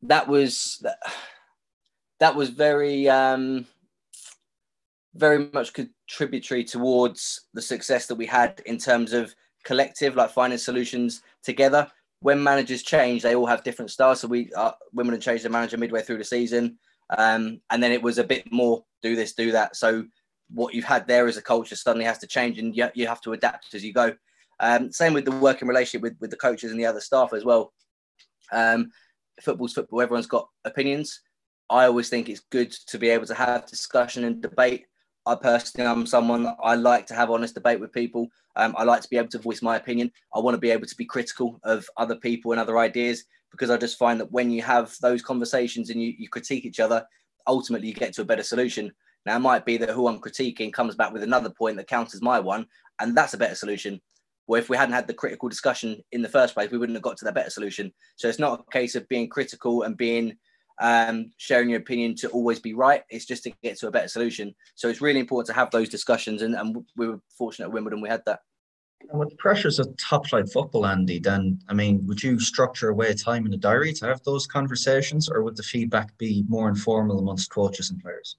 that 0.02 0.28
was 0.28 0.84
that 2.20 2.36
was 2.36 2.50
very 2.50 3.08
um, 3.08 3.68
very 5.14 5.50
much 5.54 5.74
contributory 5.74 6.64
towards 6.64 7.42
the 7.54 7.62
success 7.62 8.08
that 8.08 8.16
we 8.16 8.26
had 8.26 8.62
in 8.66 8.78
terms 8.78 9.14
of 9.14 9.36
collective, 9.64 10.16
like 10.16 10.32
finding 10.32 10.60
solutions 10.60 11.22
together. 11.44 11.88
When 12.26 12.42
managers 12.42 12.82
change, 12.82 13.22
they 13.22 13.36
all 13.36 13.46
have 13.46 13.64
different 13.64 13.92
styles. 13.92 14.20
So 14.20 14.28
we 14.28 14.50
uh, 14.58 14.72
Wimbledon 14.94 15.22
changed 15.22 15.46
the 15.46 15.50
manager 15.50 15.78
midway 15.78 16.02
through 16.02 16.18
the 16.18 16.24
season, 16.24 16.80
um, 17.16 17.62
and 17.70 17.84
then 17.84 17.92
it 17.92 18.02
was 18.02 18.18
a 18.18 18.24
bit 18.24 18.52
more 18.52 18.84
do 19.04 19.16
this, 19.16 19.34
do 19.34 19.52
that. 19.52 19.76
So 19.76 20.06
what 20.50 20.74
you've 20.74 20.86
had 20.96 21.06
there 21.06 21.28
as 21.28 21.38
a 21.38 21.42
culture 21.44 21.76
suddenly 21.76 22.06
has 22.06 22.18
to 22.18 22.28
change, 22.28 22.58
and 22.58 22.76
you, 22.76 22.90
you 22.96 23.06
have 23.06 23.22
to 23.22 23.34
adapt 23.34 23.76
as 23.76 23.86
you 23.86 23.94
go. 23.94 24.16
Um, 24.60 24.92
same 24.92 25.14
with 25.14 25.26
the 25.26 25.38
working 25.48 25.68
relationship 25.68 26.02
with, 26.02 26.16
with 26.20 26.32
the 26.32 26.38
coaches 26.38 26.72
and 26.72 26.80
the 26.80 26.88
other 26.88 27.00
staff 27.00 27.32
as 27.32 27.46
well. 27.46 27.72
Um, 28.52 28.90
football's 29.40 29.74
football. 29.74 30.02
Everyone's 30.02 30.26
got 30.26 30.50
opinions. 30.64 31.22
I 31.70 31.86
always 31.86 32.10
think 32.10 32.28
it's 32.28 32.50
good 32.52 32.72
to 32.88 32.98
be 32.98 33.10
able 33.10 33.28
to 33.28 33.36
have 33.36 33.68
discussion 33.68 34.24
and 34.24 34.42
debate. 34.42 34.86
I 35.28 35.36
personally, 35.36 35.90
I'm 35.90 36.06
someone 36.06 36.54
I 36.62 36.76
like 36.76 37.08
to 37.08 37.16
have 37.16 37.32
honest 37.32 37.56
debate 37.56 37.80
with 37.80 37.92
people. 37.92 38.28
Um, 38.56 38.76
I 38.78 38.84
like 38.84 39.02
to 39.02 39.10
be 39.10 39.18
able 39.18 39.30
to 39.30 39.40
voice 39.40 39.62
my 39.62 39.76
opinion. 39.76 40.12
I 40.34 40.40
want 40.40 40.54
to 40.54 40.60
be 40.60 40.70
able 40.70 40.86
to 40.86 40.96
be 40.96 41.06
critical 41.06 41.60
of 41.64 41.88
other 41.98 42.16
people 42.16 42.52
and 42.52 42.62
other 42.62 42.78
ideas 42.78 43.26
because 43.50 43.72
I 43.72 43.78
just 43.78 43.98
find 43.98 44.20
that 44.20 44.32
when 44.32 44.52
you 44.52 44.62
have 44.62 44.96
those 45.02 45.24
conversations 45.24 45.90
and 45.90 46.02
you, 46.02 46.14
you 46.18 46.30
critique 46.30 46.66
each 46.66 46.80
other, 46.80 47.04
ultimately 47.48 47.88
you 47.88 47.94
get 47.94 48.14
to 48.14 48.22
a 48.22 48.26
better 48.26 48.44
solution. 48.44 48.92
Now, 49.26 49.38
it 49.38 49.40
might 49.40 49.66
be 49.66 49.78
that 49.78 49.90
who 49.90 50.08
I'm 50.08 50.20
critiquing 50.20 50.72
comes 50.72 50.96
back 50.96 51.12
with 51.12 51.24
another 51.24 51.50
point 51.50 51.78
that 51.78 51.88
counters 51.88 52.22
my 52.22 52.40
one, 52.40 52.68
and 53.00 53.18
that's 53.18 53.34
a 53.34 53.38
better 53.38 53.56
solution. 53.56 54.00
Well, 54.46 54.62
if 54.62 54.70
we 54.70 54.78
hadn't 54.78 54.94
had 54.94 55.08
the 55.08 55.14
critical 55.14 55.50
discussion 55.50 56.04
in 56.12 56.22
the 56.22 56.30
first 56.30 56.54
place, 56.54 56.70
we 56.70 56.78
wouldn't 56.78 56.96
have 56.96 57.04
got 57.04 57.18
to 57.18 57.26
that 57.26 57.34
better 57.34 57.50
solution. 57.50 57.92
So 58.16 58.28
it's 58.28 58.38
not 58.38 58.60
a 58.68 58.72
case 58.72 58.94
of 58.94 59.08
being 59.08 59.28
critical 59.28 59.82
and 59.82 59.98
being 59.98 60.38
um, 60.80 61.32
sharing 61.38 61.70
your 61.70 61.80
opinion 61.80 62.16
to 62.16 62.30
always 62.30 62.60
be 62.60 62.74
right. 62.74 63.04
It's 63.10 63.26
just 63.26 63.44
to 63.44 63.52
get 63.64 63.78
to 63.80 63.88
a 63.88 63.92
better 63.92 64.08
solution. 64.08 64.54
So 64.76 64.90
it's 64.90 65.02
really 65.02 65.20
important 65.20 65.48
to 65.48 65.54
have 65.54 65.72
those 65.72 65.90
discussions, 65.90 66.42
and, 66.42 66.56
and 66.56 66.86
we 66.96 67.08
were 67.08 67.22
fortunate 67.38 67.68
at 67.68 67.72
Wimbledon 67.72 68.02
we 68.02 68.10
had 68.10 68.24
that. 68.26 68.40
And 69.10 69.20
with 69.20 69.30
the 69.30 69.36
pressures 69.36 69.78
of 69.78 69.96
top 69.98 70.28
flight 70.28 70.50
football, 70.50 70.86
Andy, 70.86 71.20
then 71.20 71.60
I 71.70 71.74
mean, 71.74 72.06
would 72.08 72.24
you 72.24 72.40
structure 72.40 72.90
away 72.90 73.14
time 73.14 73.46
in 73.46 73.52
the 73.52 73.58
diary 73.58 73.94
to 73.94 74.06
have 74.08 74.24
those 74.24 74.48
conversations, 74.48 75.30
or 75.30 75.44
would 75.44 75.58
the 75.58 75.64
feedback 75.64 76.18
be 76.18 76.44
more 76.48 76.70
informal 76.70 77.20
amongst 77.20 77.52
coaches 77.52 77.92
and 77.92 78.02
players? 78.02 78.38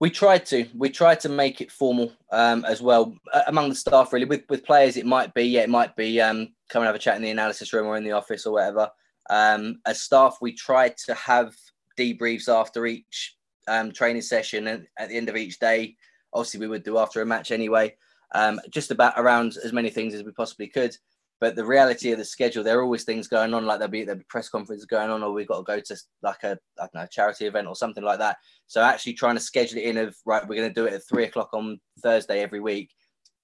We 0.00 0.10
tried 0.10 0.46
to. 0.46 0.66
We 0.76 0.90
tried 0.90 1.20
to 1.20 1.28
make 1.28 1.60
it 1.60 1.72
formal 1.72 2.12
um, 2.30 2.64
as 2.64 2.80
well 2.80 3.14
among 3.46 3.68
the 3.68 3.74
staff. 3.74 4.12
Really, 4.12 4.26
with 4.26 4.42
with 4.48 4.64
players, 4.64 4.96
it 4.96 5.06
might 5.06 5.34
be 5.34 5.44
yeah, 5.44 5.62
it 5.62 5.70
might 5.70 5.96
be 5.96 6.20
um, 6.20 6.48
come 6.68 6.82
and 6.82 6.86
have 6.86 6.94
a 6.94 7.00
chat 7.00 7.16
in 7.16 7.22
the 7.22 7.30
analysis 7.30 7.72
room 7.72 7.86
or 7.86 7.96
in 7.96 8.04
the 8.04 8.12
office 8.12 8.46
or 8.46 8.52
whatever. 8.52 8.88
Um, 9.28 9.80
as 9.86 10.02
staff, 10.02 10.38
we 10.40 10.52
try 10.52 10.94
to 11.06 11.14
have 11.14 11.54
debriefs 11.98 12.48
after 12.48 12.86
each 12.86 13.36
um, 13.66 13.92
training 13.92 14.22
session 14.22 14.66
and 14.68 14.86
at 14.98 15.08
the 15.08 15.16
end 15.16 15.28
of 15.28 15.36
each 15.36 15.58
day. 15.58 15.96
Obviously, 16.32 16.60
we 16.60 16.68
would 16.68 16.84
do 16.84 16.98
after 16.98 17.20
a 17.22 17.26
match 17.26 17.50
anyway, 17.50 17.94
um, 18.34 18.60
just 18.70 18.90
about 18.90 19.14
around 19.16 19.56
as 19.64 19.72
many 19.72 19.90
things 19.90 20.14
as 20.14 20.24
we 20.24 20.32
possibly 20.32 20.66
could. 20.66 20.96
But 21.40 21.54
the 21.54 21.64
reality 21.64 22.10
of 22.10 22.18
the 22.18 22.24
schedule, 22.24 22.64
there 22.64 22.80
are 22.80 22.82
always 22.82 23.04
things 23.04 23.28
going 23.28 23.54
on, 23.54 23.64
like 23.64 23.78
there'll 23.78 23.92
be 23.92 24.02
there'll 24.02 24.18
be 24.18 24.24
press 24.28 24.48
conferences 24.48 24.86
going 24.86 25.08
on, 25.08 25.22
or 25.22 25.32
we've 25.32 25.46
got 25.46 25.58
to 25.58 25.62
go 25.62 25.78
to 25.78 25.96
like 26.22 26.42
a 26.42 26.58
I 26.78 26.82
don't 26.82 26.94
know 26.94 27.06
charity 27.06 27.46
event 27.46 27.68
or 27.68 27.76
something 27.76 28.02
like 28.02 28.18
that. 28.18 28.38
So 28.66 28.82
actually 28.82 29.12
trying 29.12 29.36
to 29.36 29.40
schedule 29.40 29.78
it 29.78 29.84
in 29.84 29.98
of 29.98 30.16
right, 30.26 30.46
we're 30.46 30.56
going 30.56 30.68
to 30.68 30.74
do 30.74 30.86
it 30.86 30.94
at 30.94 31.06
three 31.06 31.24
o'clock 31.24 31.50
on 31.52 31.78
Thursday 32.00 32.40
every 32.40 32.60
week. 32.60 32.90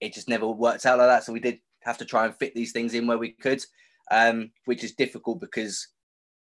It 0.00 0.12
just 0.12 0.28
never 0.28 0.46
worked 0.48 0.86
out 0.86 0.98
like 0.98 1.08
that. 1.08 1.24
So 1.24 1.32
we 1.32 1.40
did 1.40 1.60
have 1.82 1.98
to 1.98 2.04
try 2.04 2.24
and 2.24 2.34
fit 2.34 2.54
these 2.54 2.72
things 2.72 2.94
in 2.94 3.06
where 3.06 3.18
we 3.18 3.30
could 3.30 3.64
um, 4.10 4.50
which 4.64 4.84
is 4.84 4.92
difficult 4.92 5.40
because 5.40 5.88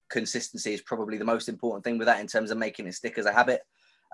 consistency 0.09 0.75
is 0.75 0.83
probably 0.83 1.17
the 1.17 1.25
most 1.25 1.49
important 1.49 1.85
thing 1.85 1.99
with 1.99 2.07
that 2.07 2.21
in 2.21 2.27
terms 2.27 2.51
of 2.51 2.59
making 2.59 2.87
it 2.87 2.95
stick 2.95 3.19
as 3.19 3.27
a 3.27 3.33
habit. 3.33 3.63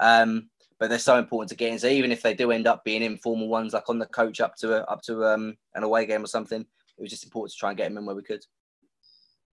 Um, 0.00 0.48
but 0.78 0.88
they're 0.88 0.98
so 0.98 1.18
important 1.18 1.48
to 1.50 1.56
get 1.56 1.72
in. 1.72 1.78
So 1.78 1.88
even 1.88 2.12
if 2.12 2.22
they 2.22 2.34
do 2.34 2.52
end 2.52 2.68
up 2.68 2.84
being 2.84 3.02
informal 3.02 3.48
ones, 3.48 3.72
like 3.72 3.88
on 3.88 3.98
the 3.98 4.06
coach 4.06 4.40
up 4.40 4.54
to 4.56 4.74
a, 4.74 4.80
up 4.84 5.02
to 5.02 5.24
um, 5.24 5.56
an 5.74 5.82
away 5.82 6.06
game 6.06 6.22
or 6.22 6.28
something, 6.28 6.61
it 6.61 7.02
was 7.02 7.11
just 7.11 7.24
important 7.24 7.52
to 7.52 7.58
try 7.58 7.70
and 7.70 7.78
get 7.78 7.88
them 7.88 7.98
in 7.98 8.06
where 8.06 8.14
we 8.14 8.22
could. 8.22 8.44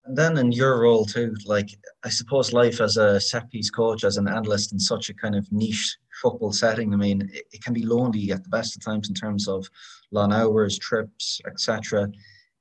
And 0.06 0.18
then 0.18 0.38
in 0.38 0.52
your 0.52 0.82
role 0.82 1.06
too, 1.06 1.34
like 1.46 1.70
I 2.04 2.10
suppose 2.10 2.52
life 2.52 2.82
as 2.82 2.98
a 2.98 3.22
set 3.22 3.50
piece 3.50 3.70
coach, 3.70 4.04
as 4.04 4.18
an 4.18 4.28
analyst 4.28 4.74
in 4.74 4.80
such 4.80 5.10
a 5.10 5.14
kind 5.14 5.34
of 5.34 5.50
niche 5.50 5.98
football 6.22 6.52
setting, 6.52 6.94
I 6.94 6.98
mean, 6.98 7.30
it, 7.34 7.46
it 7.54 7.64
can 7.64 7.74
be 7.74 7.86
lonely 7.86 8.32
at 8.32 8.44
the 8.44 8.50
best 8.50 8.76
of 8.76 8.84
times 8.84 9.08
in 9.08 9.16
terms 9.16 9.48
of 9.48 9.66
long 10.12 10.34
hours, 10.34 10.78
trips, 10.78 11.40
etc. 11.48 12.10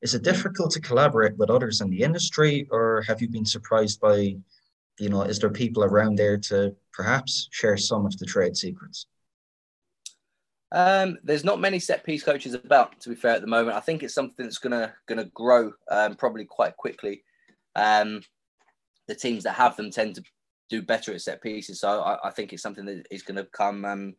Is 0.03 0.15
it 0.15 0.23
difficult 0.23 0.73
to 0.73 0.81
collaborate 0.81 1.37
with 1.37 1.49
others 1.49 1.81
in 1.81 1.89
the 1.89 2.03
industry, 2.03 2.67
or 2.71 3.03
have 3.07 3.23
you 3.23 3.29
been 3.29 3.45
surprised 3.45 4.01
by, 4.01 4.37
you 4.99 5.09
know, 5.09 5.23
is 5.23 5.39
there 5.39 5.51
people 5.51 5.85
around 5.85 6.17
there 6.17 6.37
to 6.39 6.75
perhaps 6.93 7.49
share 7.53 7.77
some 7.77 8.05
of 8.05 8.19
the 8.19 8.27
trade 8.27 8.57
secrets? 8.57 9.07
Um, 10.73 11.19
there's 11.23 11.45
not 11.45 11.61
many 11.61 11.79
set 11.79 12.03
piece 12.03 12.25
coaches 12.25 12.55
about, 12.55 12.99
to 13.01 13.11
be 13.11 13.15
fair, 13.15 13.35
at 13.35 13.43
the 13.43 13.47
moment. 13.47 13.77
I 13.77 13.81
think 13.81 14.03
it's 14.03 14.15
something 14.15 14.45
that's 14.45 14.59
gonna 14.59 14.93
gonna 15.07 15.27
grow 15.27 15.73
um, 15.91 16.17
probably 16.17 16.47
quite 16.47 16.77
quickly. 16.77 17.23
Um, 17.77 18.23
the 19.07 19.15
teams 19.15 19.45
that 19.45 19.53
have 19.53 19.77
them 19.77 19.91
tend 19.91 20.17
to 20.17 20.25
do 20.69 20.83
better 20.83 21.13
at 21.13 21.21
set 21.21 21.43
pieces, 21.43 21.81
so 21.81 22.01
I, 22.01 22.29
I 22.29 22.31
think 22.31 22.53
it's 22.53 22.63
something 22.63 22.87
that 22.87 23.07
is 23.11 23.23
going 23.23 23.37
to 23.37 23.45
come 23.45 23.85
um, 23.85 24.15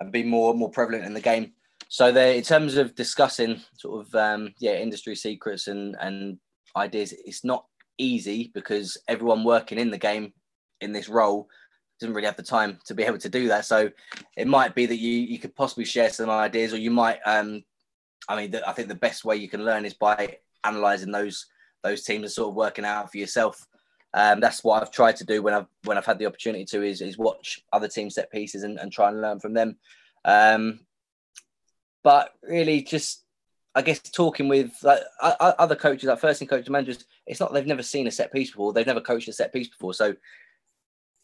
and 0.00 0.12
be 0.12 0.24
more 0.24 0.54
more 0.54 0.70
prevalent 0.70 1.04
in 1.04 1.14
the 1.14 1.20
game. 1.20 1.52
So 1.92 2.06
in 2.06 2.42
terms 2.42 2.78
of 2.78 2.94
discussing 2.94 3.60
sort 3.76 4.06
of 4.06 4.14
um, 4.14 4.54
yeah 4.58 4.76
industry 4.76 5.14
secrets 5.14 5.66
and 5.66 5.94
and 6.00 6.38
ideas, 6.74 7.12
it's 7.12 7.44
not 7.44 7.66
easy 7.98 8.50
because 8.54 8.96
everyone 9.08 9.44
working 9.44 9.78
in 9.78 9.90
the 9.90 9.98
game 9.98 10.32
in 10.80 10.92
this 10.92 11.10
role 11.10 11.50
doesn't 12.00 12.14
really 12.14 12.24
have 12.24 12.38
the 12.38 12.42
time 12.42 12.78
to 12.86 12.94
be 12.94 13.02
able 13.02 13.18
to 13.18 13.28
do 13.28 13.46
that. 13.48 13.66
So 13.66 13.90
it 14.38 14.46
might 14.46 14.74
be 14.74 14.86
that 14.86 14.96
you 14.96 15.12
you 15.12 15.38
could 15.38 15.54
possibly 15.54 15.84
share 15.84 16.08
some 16.08 16.30
ideas, 16.30 16.72
or 16.72 16.78
you 16.78 16.90
might. 16.90 17.18
Um, 17.26 17.62
I 18.26 18.36
mean, 18.36 18.52
the, 18.52 18.66
I 18.66 18.72
think 18.72 18.88
the 18.88 18.94
best 18.94 19.26
way 19.26 19.36
you 19.36 19.50
can 19.50 19.62
learn 19.62 19.84
is 19.84 19.92
by 19.92 20.38
analysing 20.64 21.12
those 21.12 21.44
those 21.82 22.04
teams 22.04 22.22
and 22.22 22.32
sort 22.32 22.48
of 22.48 22.54
working 22.54 22.86
out 22.86 23.12
for 23.12 23.18
yourself. 23.18 23.66
Um, 24.14 24.40
that's 24.40 24.64
what 24.64 24.80
I've 24.80 24.92
tried 24.92 25.16
to 25.16 25.26
do 25.26 25.42
when 25.42 25.52
I've 25.52 25.66
when 25.84 25.98
I've 25.98 26.06
had 26.06 26.18
the 26.18 26.26
opportunity 26.26 26.64
to 26.64 26.82
is, 26.82 27.02
is 27.02 27.18
watch 27.18 27.60
other 27.70 27.86
team 27.86 28.08
set 28.08 28.32
pieces 28.32 28.62
and, 28.62 28.78
and 28.78 28.90
try 28.90 29.10
and 29.10 29.20
learn 29.20 29.40
from 29.40 29.52
them. 29.52 29.76
Um, 30.24 30.80
but 32.02 32.34
really, 32.42 32.82
just 32.82 33.24
I 33.74 33.82
guess 33.82 34.00
talking 34.00 34.48
with 34.48 34.72
like 34.82 35.00
other 35.20 35.76
coaches, 35.76 36.08
like 36.08 36.20
first 36.20 36.40
team 36.40 36.48
coaches, 36.48 36.68
managers, 36.68 37.04
it's 37.26 37.40
not 37.40 37.52
they've 37.52 37.66
never 37.66 37.82
seen 37.82 38.06
a 38.06 38.10
set 38.10 38.32
piece 38.32 38.50
before. 38.50 38.72
They've 38.72 38.86
never 38.86 39.00
coached 39.00 39.28
a 39.28 39.32
set 39.32 39.52
piece 39.52 39.68
before, 39.68 39.94
so 39.94 40.14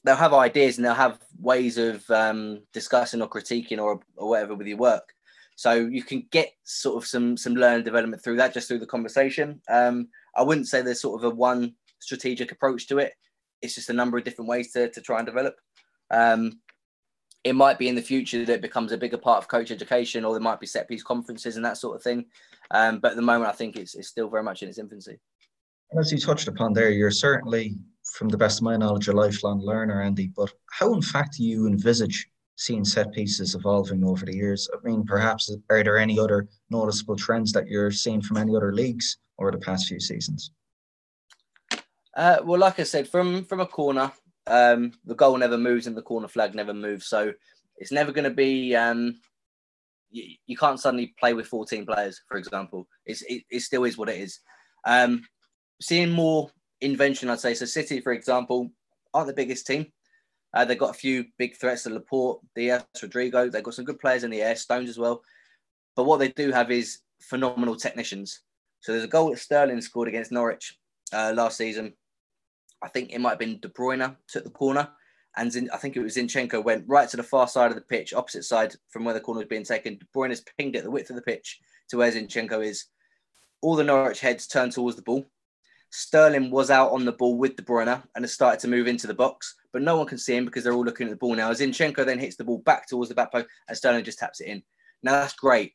they'll 0.04 0.16
have 0.16 0.32
ideas 0.34 0.78
and 0.78 0.84
they'll 0.84 0.94
have 0.94 1.18
ways 1.40 1.76
of 1.76 2.08
um, 2.10 2.62
discussing 2.72 3.20
or 3.20 3.28
critiquing 3.28 3.78
or, 3.78 4.00
or 4.16 4.30
whatever 4.30 4.54
with 4.54 4.66
your 4.66 4.78
work. 4.78 5.12
So 5.56 5.74
you 5.74 6.02
can 6.02 6.26
get 6.30 6.52
sort 6.62 7.02
of 7.02 7.08
some 7.08 7.36
some 7.36 7.54
learning 7.54 7.84
development 7.84 8.22
through 8.22 8.36
that, 8.36 8.54
just 8.54 8.68
through 8.68 8.78
the 8.78 8.86
conversation. 8.86 9.60
Um, 9.68 10.08
I 10.36 10.42
wouldn't 10.42 10.68
say 10.68 10.82
there's 10.82 11.00
sort 11.00 11.20
of 11.20 11.30
a 11.30 11.34
one 11.34 11.74
strategic 11.98 12.52
approach 12.52 12.86
to 12.86 12.98
it. 12.98 13.12
it's 13.60 13.74
just 13.74 13.90
a 13.90 13.92
number 13.92 14.16
of 14.16 14.24
different 14.24 14.48
ways 14.48 14.72
to, 14.72 14.88
to 14.90 15.00
try 15.00 15.18
and 15.18 15.26
develop. 15.26 15.56
Um, 16.10 16.60
it 17.44 17.54
might 17.54 17.78
be 17.78 17.88
in 17.88 17.94
the 17.94 18.02
future 18.02 18.44
that 18.44 18.54
it 18.54 18.62
becomes 18.62 18.92
a 18.92 18.98
bigger 18.98 19.16
part 19.16 19.38
of 19.38 19.48
coach 19.48 19.70
education, 19.70 20.24
or 20.24 20.32
there 20.32 20.40
might 20.40 20.60
be 20.60 20.66
set 20.66 20.88
piece 20.88 21.02
conferences 21.02 21.56
and 21.56 21.64
that 21.64 21.78
sort 21.78 21.96
of 21.96 22.02
thing. 22.02 22.26
Um, 22.70 22.98
but 22.98 23.12
at 23.12 23.16
the 23.16 23.22
moment, 23.22 23.50
I 23.50 23.54
think 23.54 23.76
it's, 23.76 23.94
it's 23.94 24.08
still 24.08 24.28
very 24.28 24.42
much 24.42 24.62
in 24.62 24.68
its 24.68 24.78
infancy. 24.78 25.18
As 25.98 26.12
you 26.12 26.18
touched 26.18 26.48
upon 26.48 26.74
there, 26.74 26.90
you're 26.90 27.10
certainly, 27.10 27.76
from 28.04 28.28
the 28.28 28.36
best 28.36 28.58
of 28.58 28.64
my 28.64 28.76
knowledge, 28.76 29.08
a 29.08 29.12
lifelong 29.12 29.60
learner, 29.60 30.02
Andy. 30.02 30.30
But 30.36 30.52
how, 30.70 30.92
in 30.92 31.00
fact, 31.00 31.36
do 31.36 31.44
you 31.44 31.66
envisage 31.66 32.28
seeing 32.56 32.84
set 32.84 33.12
pieces 33.12 33.54
evolving 33.54 34.04
over 34.04 34.26
the 34.26 34.34
years? 34.34 34.68
I 34.74 34.86
mean, 34.86 35.04
perhaps 35.04 35.50
are 35.70 35.82
there 35.84 35.96
any 35.96 36.18
other 36.18 36.48
noticeable 36.70 37.16
trends 37.16 37.52
that 37.52 37.68
you're 37.68 37.92
seeing 37.92 38.20
from 38.20 38.36
any 38.36 38.54
other 38.54 38.74
leagues 38.74 39.16
over 39.38 39.52
the 39.52 39.58
past 39.58 39.86
few 39.86 40.00
seasons? 40.00 40.50
Uh, 42.14 42.38
well, 42.44 42.58
like 42.58 42.80
I 42.80 42.82
said, 42.82 43.08
from 43.08 43.44
from 43.44 43.60
a 43.60 43.66
corner, 43.66 44.10
um, 44.48 44.92
the 45.04 45.14
goal 45.14 45.36
never 45.36 45.58
moves 45.58 45.86
and 45.86 45.96
the 45.96 46.02
corner 46.02 46.28
flag 46.28 46.54
never 46.54 46.74
moves. 46.74 47.06
So 47.06 47.32
it's 47.76 47.92
never 47.92 48.12
going 48.12 48.24
to 48.24 48.30
be. 48.30 48.74
Um, 48.74 49.20
you, 50.10 50.36
you, 50.46 50.56
can't 50.56 50.80
suddenly 50.80 51.14
play 51.20 51.34
with 51.34 51.46
14 51.46 51.84
players, 51.84 52.22
for 52.28 52.38
example. 52.38 52.88
It's, 53.04 53.22
it, 53.22 53.42
it 53.50 53.60
still 53.60 53.84
is 53.84 53.98
what 53.98 54.08
it 54.08 54.18
is. 54.18 54.40
Um, 54.86 55.22
seeing 55.80 56.10
more 56.10 56.50
invention, 56.80 57.28
I'd 57.28 57.40
say. 57.40 57.54
So 57.54 57.66
City, 57.66 58.00
for 58.00 58.12
example, 58.12 58.70
aren't 59.12 59.28
the 59.28 59.34
biggest 59.34 59.66
team. 59.66 59.86
Uh, 60.54 60.64
they've 60.64 60.78
got 60.78 60.90
a 60.90 60.98
few 60.98 61.26
big 61.36 61.56
threats 61.56 61.82
to 61.82 61.90
Laporte, 61.90 62.40
Dias, 62.56 62.84
Rodrigo. 63.02 63.50
They've 63.50 63.62
got 63.62 63.74
some 63.74 63.84
good 63.84 63.98
players 63.98 64.24
in 64.24 64.30
the 64.30 64.42
air, 64.42 64.56
Stones 64.56 64.88
as 64.88 64.98
well. 64.98 65.22
But 65.94 66.04
what 66.04 66.18
they 66.18 66.28
do 66.28 66.52
have 66.52 66.70
is 66.70 67.00
phenomenal 67.20 67.76
technicians. 67.76 68.40
So 68.80 68.92
there's 68.92 69.04
a 69.04 69.08
goal 69.08 69.30
that 69.30 69.38
Sterling 69.38 69.80
scored 69.80 70.08
against 70.08 70.32
Norwich 70.32 70.78
uh, 71.12 71.32
last 71.34 71.58
season. 71.58 71.92
I 72.82 72.88
think 72.88 73.10
it 73.10 73.20
might 73.20 73.30
have 73.30 73.38
been 73.38 73.60
De 73.60 73.68
Bruyne 73.68 74.16
took 74.28 74.44
the 74.44 74.50
corner, 74.50 74.88
and 75.36 75.70
I 75.72 75.76
think 75.76 75.96
it 75.96 76.02
was 76.02 76.16
Zinchenko 76.16 76.62
went 76.62 76.84
right 76.86 77.08
to 77.08 77.16
the 77.16 77.22
far 77.22 77.48
side 77.48 77.70
of 77.70 77.76
the 77.76 77.82
pitch, 77.82 78.14
opposite 78.14 78.44
side 78.44 78.74
from 78.88 79.04
where 79.04 79.14
the 79.14 79.20
corner 79.20 79.40
was 79.40 79.48
being 79.48 79.64
taken. 79.64 79.98
De 79.98 80.06
Bruyne 80.14 80.30
has 80.30 80.44
pinged 80.58 80.76
it 80.76 80.84
the 80.84 80.90
width 80.90 81.10
of 81.10 81.16
the 81.16 81.22
pitch 81.22 81.60
to 81.88 81.96
where 81.96 82.10
Zinchenko 82.10 82.64
is. 82.64 82.86
All 83.60 83.76
the 83.76 83.84
Norwich 83.84 84.20
heads 84.20 84.46
turned 84.46 84.72
towards 84.72 84.96
the 84.96 85.02
ball. 85.02 85.28
Sterling 85.90 86.50
was 86.50 86.70
out 86.70 86.92
on 86.92 87.04
the 87.04 87.12
ball 87.12 87.38
with 87.38 87.56
De 87.56 87.62
Bruyne 87.62 88.02
and 88.14 88.24
has 88.24 88.32
started 88.32 88.60
to 88.60 88.68
move 88.68 88.86
into 88.86 89.06
the 89.06 89.14
box, 89.14 89.56
but 89.72 89.82
no 89.82 89.96
one 89.96 90.06
can 90.06 90.18
see 90.18 90.36
him 90.36 90.44
because 90.44 90.62
they're 90.62 90.74
all 90.74 90.84
looking 90.84 91.06
at 91.06 91.10
the 91.10 91.16
ball 91.16 91.34
now. 91.34 91.50
Zinchenko 91.50 92.04
then 92.04 92.18
hits 92.18 92.36
the 92.36 92.44
ball 92.44 92.58
back 92.58 92.86
towards 92.86 93.08
the 93.08 93.14
back 93.14 93.32
post 93.32 93.46
and 93.68 93.76
Sterling 93.76 94.04
just 94.04 94.18
taps 94.18 94.40
it 94.40 94.48
in. 94.48 94.62
Now 95.02 95.12
that's 95.12 95.34
great. 95.34 95.72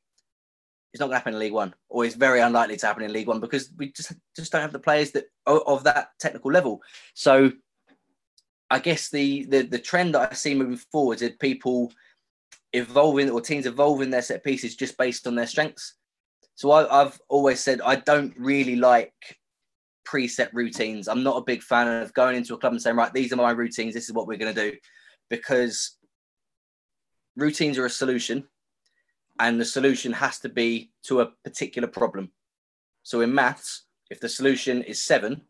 It's 0.93 0.99
not 0.99 1.08
going 1.08 1.15
to 1.15 1.17
happen 1.17 1.34
in 1.34 1.39
League 1.39 1.53
One, 1.53 1.73
or 1.89 2.06
it's 2.06 2.15
very 2.15 2.39
unlikely 2.39 2.77
to 2.77 2.86
happen 2.86 3.03
in 3.03 3.12
League 3.12 3.27
One 3.27 3.39
because 3.39 3.71
we 3.77 3.91
just 3.91 4.13
just 4.36 4.51
don't 4.51 4.62
have 4.62 4.73
the 4.73 4.79
players 4.79 5.12
that 5.12 5.25
of 5.47 5.84
that 5.86 6.10
technical 6.19 6.51
level. 6.51 6.82
So, 7.15 7.51
I 8.69 8.79
guess 8.79 9.10
the 9.10 9.45
the, 9.45 9.63
the 9.63 9.79
trend 9.79 10.13
that 10.13 10.32
I 10.32 10.36
see 10.36 10.53
moving 10.53 10.77
forward 10.91 11.21
is 11.21 11.32
people 11.39 11.91
evolving 12.73 13.29
or 13.29 13.41
teams 13.41 13.65
evolving 13.65 14.10
their 14.10 14.21
set 14.21 14.43
pieces 14.43 14.75
just 14.75 14.97
based 14.97 15.27
on 15.27 15.36
their 15.36 15.47
strengths. 15.47 15.95
So 16.56 16.71
I, 16.71 17.01
I've 17.01 17.19
always 17.29 17.60
said 17.60 17.82
I 17.82 17.95
don't 17.95 18.34
really 18.38 18.75
like 18.75 19.13
preset 20.08 20.49
routines. 20.53 21.08
I'm 21.08 21.23
not 21.23 21.38
a 21.38 21.43
big 21.43 21.63
fan 21.63 21.88
of 21.88 22.13
going 22.13 22.36
into 22.36 22.53
a 22.53 22.58
club 22.58 22.73
and 22.73 22.82
saying, 22.82 22.95
right, 22.95 23.13
these 23.13 23.34
are 23.34 23.38
my 23.38 23.51
routines. 23.51 23.93
This 23.93 24.06
is 24.06 24.13
what 24.13 24.27
we're 24.27 24.38
going 24.38 24.53
to 24.53 24.71
do, 24.71 24.77
because 25.29 25.97
routines 27.36 27.77
are 27.77 27.86
a 27.86 27.89
solution, 27.89 28.43
and 29.39 29.59
the 29.59 29.65
solution 29.65 30.13
has 30.13 30.39
to 30.39 30.49
be 30.49 30.91
to 31.03 31.21
a 31.21 31.27
particular 31.43 31.87
problem. 31.87 32.31
So 33.03 33.21
in 33.21 33.33
maths, 33.33 33.83
if 34.09 34.19
the 34.19 34.29
solution 34.29 34.83
is 34.83 35.01
seven, 35.01 35.41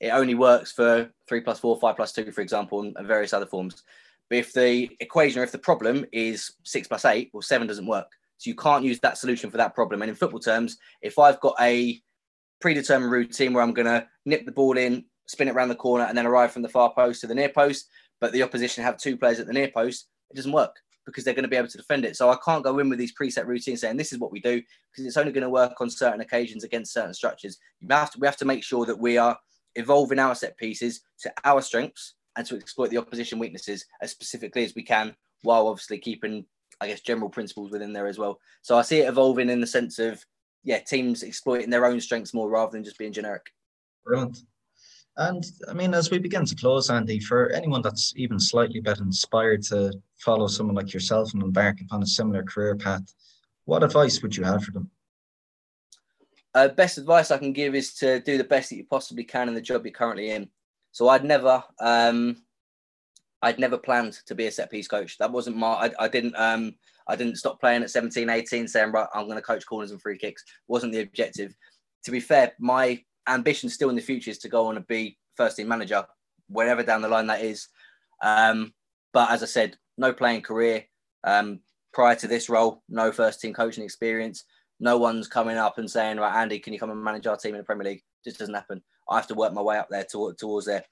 it 0.00 0.10
only 0.10 0.34
works 0.34 0.72
for 0.72 1.10
three 1.28 1.40
plus 1.40 1.60
four, 1.60 1.78
five 1.78 1.96
plus 1.96 2.12
two, 2.12 2.30
for 2.32 2.40
example, 2.40 2.80
and 2.80 3.06
various 3.06 3.32
other 3.32 3.46
forms. 3.46 3.82
But 4.28 4.38
if 4.38 4.52
the 4.52 4.90
equation 5.00 5.40
or 5.40 5.44
if 5.44 5.52
the 5.52 5.58
problem 5.58 6.04
is 6.12 6.52
six 6.64 6.88
plus 6.88 7.04
eight, 7.04 7.30
well, 7.32 7.42
seven 7.42 7.66
doesn't 7.66 7.86
work. 7.86 8.08
So 8.38 8.48
you 8.48 8.56
can't 8.56 8.84
use 8.84 9.00
that 9.00 9.18
solution 9.18 9.50
for 9.50 9.58
that 9.58 9.74
problem. 9.74 10.02
And 10.02 10.08
in 10.08 10.14
football 10.14 10.40
terms, 10.40 10.78
if 11.02 11.18
I've 11.18 11.40
got 11.40 11.56
a 11.60 12.00
predetermined 12.60 13.12
routine 13.12 13.52
where 13.52 13.62
I'm 13.62 13.74
going 13.74 13.86
to 13.86 14.06
nip 14.24 14.46
the 14.46 14.52
ball 14.52 14.78
in, 14.78 15.04
spin 15.26 15.48
it 15.48 15.54
around 15.54 15.68
the 15.68 15.74
corner, 15.74 16.04
and 16.04 16.16
then 16.16 16.26
arrive 16.26 16.52
from 16.52 16.62
the 16.62 16.68
far 16.68 16.92
post 16.94 17.20
to 17.20 17.26
the 17.26 17.34
near 17.34 17.50
post. 17.50 17.88
But 18.20 18.32
the 18.32 18.42
opposition 18.42 18.84
have 18.84 18.96
two 18.96 19.16
players 19.16 19.40
at 19.40 19.46
the 19.46 19.52
near 19.52 19.68
post. 19.68 20.06
It 20.30 20.36
doesn't 20.36 20.52
work 20.52 20.76
because 21.10 21.24
they're 21.24 21.34
going 21.34 21.44
to 21.44 21.48
be 21.48 21.56
able 21.56 21.68
to 21.68 21.76
defend 21.76 22.04
it. 22.04 22.16
So 22.16 22.30
I 22.30 22.36
can't 22.44 22.64
go 22.64 22.78
in 22.78 22.88
with 22.88 22.98
these 22.98 23.14
preset 23.14 23.46
routines 23.46 23.80
saying 23.80 23.96
this 23.96 24.12
is 24.12 24.18
what 24.18 24.32
we 24.32 24.40
do 24.40 24.62
because 24.90 25.06
it's 25.06 25.16
only 25.16 25.32
going 25.32 25.42
to 25.42 25.50
work 25.50 25.80
on 25.80 25.90
certain 25.90 26.20
occasions 26.20 26.64
against 26.64 26.92
certain 26.92 27.14
structures. 27.14 27.58
You 27.80 27.88
have 27.90 28.10
to, 28.12 28.18
we 28.18 28.26
have 28.26 28.36
to 28.38 28.44
make 28.44 28.64
sure 28.64 28.86
that 28.86 28.98
we 28.98 29.18
are 29.18 29.38
evolving 29.74 30.18
our 30.18 30.34
set 30.34 30.56
pieces 30.56 31.02
to 31.20 31.32
our 31.44 31.60
strengths 31.60 32.14
and 32.36 32.46
to 32.46 32.56
exploit 32.56 32.90
the 32.90 32.98
opposition 32.98 33.38
weaknesses 33.38 33.84
as 34.00 34.10
specifically 34.10 34.64
as 34.64 34.74
we 34.74 34.82
can, 34.82 35.14
while 35.42 35.68
obviously 35.68 35.98
keeping, 35.98 36.44
I 36.80 36.86
guess, 36.86 37.00
general 37.00 37.28
principles 37.28 37.70
within 37.70 37.92
there 37.92 38.06
as 38.06 38.18
well. 38.18 38.38
So 38.62 38.78
I 38.78 38.82
see 38.82 39.00
it 39.00 39.08
evolving 39.08 39.50
in 39.50 39.60
the 39.60 39.66
sense 39.66 39.98
of 39.98 40.24
yeah, 40.62 40.78
teams 40.78 41.22
exploiting 41.22 41.70
their 41.70 41.86
own 41.86 42.00
strengths 42.00 42.34
more 42.34 42.48
rather 42.48 42.72
than 42.72 42.84
just 42.84 42.98
being 42.98 43.12
generic. 43.12 43.46
Brilliant. 44.04 44.38
And 45.20 45.44
I 45.68 45.74
mean, 45.74 45.92
as 45.92 46.10
we 46.10 46.18
begin 46.18 46.46
to 46.46 46.54
close, 46.54 46.88
Andy, 46.88 47.20
for 47.20 47.50
anyone 47.50 47.82
that's 47.82 48.14
even 48.16 48.40
slightly 48.40 48.80
better 48.80 49.02
inspired 49.02 49.62
to 49.64 49.92
follow 50.16 50.46
someone 50.46 50.76
like 50.76 50.94
yourself 50.94 51.34
and 51.34 51.42
embark 51.42 51.82
upon 51.82 52.02
a 52.02 52.06
similar 52.06 52.42
career 52.42 52.74
path, 52.74 53.14
what 53.66 53.82
advice 53.82 54.22
would 54.22 54.34
you 54.34 54.44
have 54.44 54.64
for 54.64 54.70
them? 54.72 54.90
Uh, 56.54 56.68
best 56.68 56.96
advice 56.96 57.30
I 57.30 57.36
can 57.36 57.52
give 57.52 57.74
is 57.74 57.92
to 57.96 58.20
do 58.20 58.38
the 58.38 58.44
best 58.44 58.70
that 58.70 58.76
you 58.76 58.84
possibly 58.84 59.22
can 59.22 59.46
in 59.46 59.54
the 59.54 59.60
job 59.60 59.84
you're 59.84 59.92
currently 59.92 60.30
in. 60.30 60.48
So 60.92 61.10
I'd 61.10 61.22
never, 61.22 61.62
um, 61.80 62.38
I'd 63.42 63.58
never 63.58 63.76
planned 63.76 64.20
to 64.24 64.34
be 64.34 64.46
a 64.46 64.50
set 64.50 64.70
piece 64.70 64.88
coach. 64.88 65.18
That 65.18 65.30
wasn't 65.30 65.58
my. 65.58 65.68
I, 65.68 65.90
I 65.98 66.08
didn't. 66.08 66.34
Um, 66.36 66.76
I 67.06 67.14
didn't 67.14 67.36
stop 67.36 67.60
playing 67.60 67.82
at 67.82 67.90
17, 67.90 68.30
18, 68.30 68.68
saying 68.68 68.92
right, 68.92 69.08
I'm 69.14 69.26
going 69.26 69.36
to 69.36 69.42
coach 69.42 69.66
corners 69.66 69.90
and 69.90 70.00
free 70.00 70.16
kicks. 70.16 70.44
Wasn't 70.66 70.92
the 70.92 71.00
objective. 71.00 71.54
To 72.04 72.10
be 72.10 72.20
fair, 72.20 72.52
my 72.58 73.02
ambition 73.28 73.68
still 73.68 73.90
in 73.90 73.96
the 73.96 74.02
future 74.02 74.30
is 74.30 74.38
to 74.38 74.48
go 74.48 74.66
on 74.66 74.76
and 74.76 74.86
be 74.86 75.18
first 75.36 75.56
team 75.56 75.68
manager, 75.68 76.04
wherever 76.48 76.82
down 76.82 77.02
the 77.02 77.08
line 77.08 77.26
that 77.28 77.42
is. 77.42 77.68
Um, 78.22 78.72
but 79.12 79.30
as 79.30 79.42
I 79.42 79.46
said, 79.46 79.76
no 79.96 80.12
playing 80.12 80.42
career. 80.42 80.84
Um, 81.24 81.60
prior 81.92 82.14
to 82.16 82.28
this 82.28 82.48
role, 82.48 82.82
no 82.88 83.12
first 83.12 83.40
team 83.40 83.52
coaching 83.52 83.84
experience. 83.84 84.44
No 84.78 84.96
one's 84.96 85.28
coming 85.28 85.56
up 85.56 85.78
and 85.78 85.90
saying, 85.90 86.18
right, 86.18 86.40
Andy, 86.40 86.58
can 86.58 86.72
you 86.72 86.78
come 86.78 86.90
and 86.90 87.02
manage 87.02 87.26
our 87.26 87.36
team 87.36 87.54
in 87.54 87.58
the 87.58 87.64
Premier 87.64 87.84
League? 87.84 88.02
Just 88.24 88.38
doesn't 88.38 88.54
happen. 88.54 88.82
I 89.08 89.16
have 89.16 89.26
to 89.26 89.34
work 89.34 89.52
my 89.52 89.60
way 89.60 89.76
up 89.76 89.88
there 89.90 90.06
to, 90.12 90.34
towards 90.38 90.66
there 90.66 90.84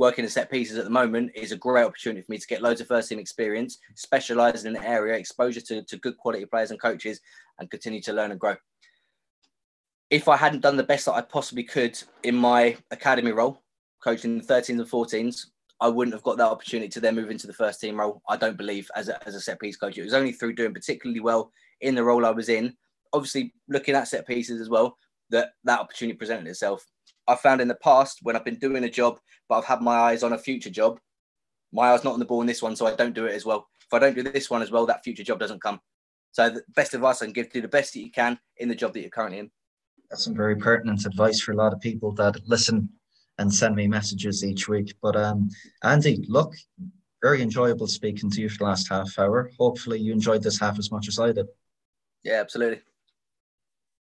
working 0.00 0.24
in 0.24 0.30
set 0.30 0.50
pieces 0.50 0.78
at 0.78 0.84
the 0.84 0.90
moment 0.90 1.30
is 1.34 1.52
a 1.52 1.56
great 1.56 1.84
opportunity 1.84 2.22
for 2.22 2.32
me 2.32 2.38
to 2.38 2.46
get 2.46 2.62
loads 2.62 2.80
of 2.80 2.86
first 2.86 3.10
team 3.10 3.18
experience, 3.18 3.76
specialize 3.96 4.64
in 4.64 4.74
an 4.74 4.82
area, 4.82 5.14
exposure 5.14 5.60
to, 5.60 5.82
to 5.82 5.98
good 5.98 6.16
quality 6.16 6.46
players 6.46 6.70
and 6.70 6.80
coaches, 6.80 7.20
and 7.58 7.70
continue 7.70 8.00
to 8.00 8.14
learn 8.14 8.30
and 8.30 8.40
grow. 8.40 8.56
If 10.10 10.26
I 10.26 10.36
hadn't 10.36 10.60
done 10.62 10.76
the 10.76 10.82
best 10.82 11.06
that 11.06 11.14
I 11.14 11.20
possibly 11.20 11.62
could 11.62 12.00
in 12.24 12.34
my 12.34 12.76
academy 12.90 13.30
role, 13.30 13.62
coaching 14.02 14.38
the 14.38 14.44
13s 14.44 14.70
and 14.70 14.80
14s, 14.80 15.46
I 15.80 15.88
wouldn't 15.88 16.14
have 16.14 16.24
got 16.24 16.36
that 16.38 16.48
opportunity 16.48 16.88
to 16.88 17.00
then 17.00 17.14
move 17.14 17.30
into 17.30 17.46
the 17.46 17.52
first 17.52 17.80
team 17.80 17.98
role. 17.98 18.20
I 18.28 18.36
don't 18.36 18.58
believe 18.58 18.90
as 18.96 19.08
a, 19.08 19.26
as 19.26 19.34
a 19.34 19.40
set 19.40 19.60
piece 19.60 19.76
coach. 19.76 19.96
It 19.96 20.04
was 20.04 20.12
only 20.12 20.32
through 20.32 20.54
doing 20.54 20.74
particularly 20.74 21.20
well 21.20 21.52
in 21.80 21.94
the 21.94 22.04
role 22.04 22.26
I 22.26 22.30
was 22.30 22.48
in, 22.48 22.76
obviously 23.12 23.54
looking 23.68 23.94
at 23.94 24.08
set 24.08 24.26
pieces 24.26 24.60
as 24.60 24.68
well, 24.68 24.96
that 25.30 25.52
that 25.64 25.80
opportunity 25.80 26.18
presented 26.18 26.48
itself. 26.48 26.84
I 27.28 27.36
found 27.36 27.60
in 27.60 27.68
the 27.68 27.76
past 27.76 28.18
when 28.22 28.34
I've 28.34 28.44
been 28.44 28.58
doing 28.58 28.84
a 28.84 28.90
job, 28.90 29.20
but 29.48 29.58
I've 29.58 29.64
had 29.64 29.80
my 29.80 29.94
eyes 29.94 30.22
on 30.22 30.32
a 30.32 30.38
future 30.38 30.70
job, 30.70 30.98
my 31.72 31.92
eyes 31.92 32.04
not 32.04 32.14
on 32.14 32.18
the 32.18 32.24
ball 32.24 32.40
in 32.40 32.46
this 32.46 32.62
one, 32.62 32.74
so 32.74 32.86
I 32.86 32.96
don't 32.96 33.14
do 33.14 33.26
it 33.26 33.34
as 33.34 33.46
well. 33.46 33.68
If 33.86 33.94
I 33.94 34.00
don't 34.00 34.16
do 34.16 34.24
this 34.24 34.50
one 34.50 34.62
as 34.62 34.72
well, 34.72 34.86
that 34.86 35.04
future 35.04 35.22
job 35.22 35.38
doesn't 35.38 35.62
come. 35.62 35.80
So 36.32 36.50
the 36.50 36.62
best 36.74 36.94
advice 36.94 37.22
I 37.22 37.26
can 37.26 37.32
give: 37.32 37.46
to 37.46 37.54
do 37.54 37.62
the 37.62 37.68
best 37.68 37.94
that 37.94 38.00
you 38.00 38.10
can 38.10 38.38
in 38.56 38.68
the 38.68 38.74
job 38.74 38.92
that 38.92 39.00
you're 39.00 39.10
currently 39.10 39.38
in. 39.38 39.50
That's 40.10 40.24
some 40.24 40.34
very 40.34 40.56
pertinent 40.56 41.06
advice 41.06 41.40
for 41.40 41.52
a 41.52 41.56
lot 41.56 41.72
of 41.72 41.80
people 41.80 42.12
that 42.12 42.36
listen 42.46 42.88
and 43.38 43.52
send 43.52 43.76
me 43.76 43.86
messages 43.86 44.44
each 44.44 44.68
week. 44.68 44.94
But 45.00 45.16
um, 45.16 45.48
Andy, 45.82 46.24
look, 46.28 46.54
very 47.22 47.42
enjoyable 47.42 47.86
speaking 47.86 48.30
to 48.30 48.40
you 48.40 48.48
for 48.48 48.58
the 48.58 48.64
last 48.64 48.88
half 48.88 49.18
hour. 49.18 49.50
Hopefully, 49.58 50.00
you 50.00 50.12
enjoyed 50.12 50.42
this 50.42 50.58
half 50.58 50.78
as 50.78 50.90
much 50.90 51.08
as 51.08 51.18
I 51.18 51.32
did. 51.32 51.46
Yeah, 52.22 52.40
absolutely. 52.40 52.82